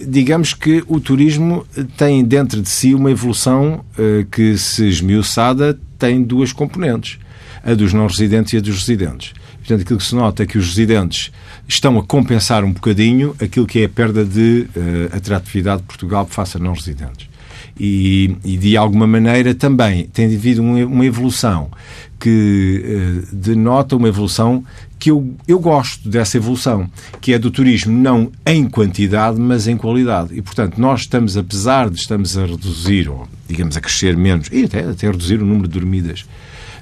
digamos 0.07 0.53
que 0.53 0.83
o 0.87 0.99
turismo 0.99 1.65
tem 1.97 2.23
dentro 2.23 2.61
de 2.61 2.69
si 2.69 2.93
uma 2.93 3.11
evolução 3.11 3.83
uh, 3.97 4.25
que, 4.25 4.57
se 4.57 4.87
esmiuçada, 4.87 5.79
tem 5.97 6.21
duas 6.21 6.51
componentes: 6.51 7.17
a 7.63 7.73
dos 7.73 7.93
não 7.93 8.07
residentes 8.07 8.53
e 8.53 8.57
a 8.57 8.61
dos 8.61 8.79
residentes. 8.79 9.33
Portanto, 9.57 9.81
aquilo 9.81 9.99
que 9.99 10.05
se 10.05 10.15
nota 10.15 10.43
é 10.43 10.45
que 10.45 10.57
os 10.57 10.67
residentes 10.67 11.31
estão 11.67 11.97
a 11.97 12.03
compensar 12.03 12.63
um 12.63 12.71
bocadinho 12.71 13.35
aquilo 13.39 13.67
que 13.67 13.79
é 13.79 13.85
a 13.85 13.89
perda 13.89 14.25
de 14.25 14.67
uh, 14.75 15.15
atratividade 15.15 15.81
de 15.81 15.87
Portugal 15.87 16.27
face 16.29 16.57
a 16.57 16.59
não 16.59 16.73
residentes. 16.73 17.29
E, 17.79 18.35
e, 18.43 18.57
de 18.57 18.75
alguma 18.75 19.07
maneira 19.07 19.55
também 19.55 20.05
tem 20.07 20.25
havido 20.25 20.61
uma 20.61 21.05
evolução 21.05 21.71
que 22.19 22.83
uh, 23.23 23.35
denota 23.35 23.95
uma 23.95 24.07
evolução 24.07 24.63
que 25.01 25.09
eu, 25.09 25.33
eu 25.47 25.59
gosto 25.59 26.07
dessa 26.07 26.37
evolução, 26.37 26.87
que 27.19 27.33
é 27.33 27.39
do 27.39 27.49
turismo 27.49 27.91
não 27.91 28.31
em 28.45 28.69
quantidade, 28.69 29.39
mas 29.39 29.67
em 29.67 29.75
qualidade. 29.75 30.37
E, 30.37 30.43
portanto, 30.43 30.79
nós 30.79 31.01
estamos, 31.01 31.35
apesar 31.35 31.89
de 31.89 31.99
estamos 31.99 32.37
a 32.37 32.45
reduzir, 32.45 33.09
ou 33.09 33.27
digamos 33.47 33.75
a 33.75 33.81
crescer 33.81 34.15
menos, 34.15 34.47
e 34.51 34.65
até, 34.65 34.81
até 34.81 35.07
a 35.07 35.11
reduzir 35.11 35.41
o 35.41 35.45
número 35.45 35.67
de 35.67 35.73
dormidas 35.73 36.23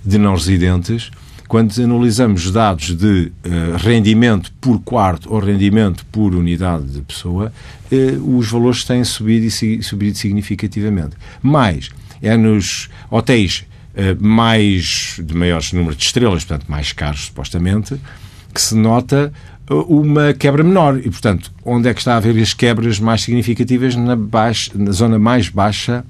de 0.06 0.18
não 0.18 0.36
residentes, 0.36 1.10
quando 1.48 1.74
analisamos 1.82 2.52
dados 2.52 2.94
de 2.94 3.32
uh, 3.46 3.78
rendimento 3.78 4.52
por 4.60 4.82
quarto 4.82 5.34
ou 5.34 5.40
rendimento 5.40 6.06
por 6.12 6.36
unidade 6.36 6.88
de 6.88 7.02
pessoa, 7.02 7.54
uh, 7.90 8.38
os 8.38 8.52
valores 8.52 8.84
têm 8.84 9.02
subido 9.06 9.46
e 9.46 9.82
subido 9.82 10.18
significativamente. 10.18 11.16
Mais, 11.42 11.90
é 12.22 12.36
nos 12.36 12.90
hotéis 13.10 13.64
mais 14.20 15.20
de 15.22 15.36
maiores 15.36 15.74
número 15.74 15.96
de 15.96 16.06
estrelas, 16.06 16.46
portanto 16.46 16.70
mais 16.70 16.94
caros 16.94 17.26
supostamente, 17.26 18.00
que 18.54 18.62
se 18.62 18.76
nota 18.76 19.34
uma 19.70 20.34
quebra 20.34 20.64
menor. 20.64 20.98
E, 21.00 21.10
portanto, 21.10 21.52
onde 21.64 21.88
é 21.88 21.94
que 21.94 22.00
está 22.00 22.14
a 22.14 22.18
haver 22.18 22.42
as 22.42 22.54
quebras 22.54 23.00
mais 23.00 23.22
significativas? 23.22 23.96
Na, 23.96 24.16
baixa, 24.16 24.72
na 24.76 24.92
zona 24.92 25.20
mais 25.20 25.50
baixa 25.50 26.04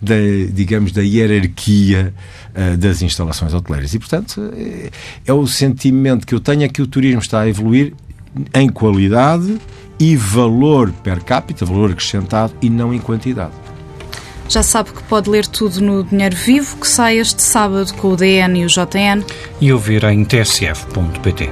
da, 0.00 0.14
digamos, 0.52 0.92
da 0.92 1.02
hierarquia 1.02 2.14
uh, 2.50 2.76
das 2.76 3.02
instalações 3.02 3.54
hoteleiras. 3.54 3.94
E, 3.94 3.98
portanto, 3.98 4.52
é, 4.56 4.90
é 5.26 5.32
o 5.32 5.46
sentimento 5.46 6.26
que 6.26 6.34
eu 6.34 6.40
tenho 6.40 6.62
é 6.64 6.68
que 6.68 6.82
o 6.82 6.86
turismo 6.86 7.20
está 7.20 7.40
a 7.40 7.48
evoluir 7.48 7.92
em 8.54 8.68
qualidade 8.68 9.58
e 9.98 10.16
valor 10.16 10.90
per 10.90 11.22
capita, 11.22 11.64
valor 11.64 11.92
acrescentado, 11.92 12.52
e 12.60 12.68
não 12.68 12.92
em 12.92 12.98
quantidade. 12.98 13.52
Já 14.48 14.62
sabe 14.62 14.90
que 14.92 15.02
pode 15.04 15.30
ler 15.30 15.46
tudo 15.46 15.80
no 15.80 16.04
Dinheiro 16.04 16.36
Vivo, 16.36 16.76
que 16.76 16.86
sai 16.86 17.18
este 17.18 17.42
sábado 17.42 17.92
com 17.94 18.08
o 18.08 18.16
DN 18.16 18.60
e 18.60 18.64
o 18.64 18.68
JN. 18.68 19.24
E 19.60 19.72
ouvir 19.72 20.04
em 20.04 20.24
tsf.pt. 20.24 21.50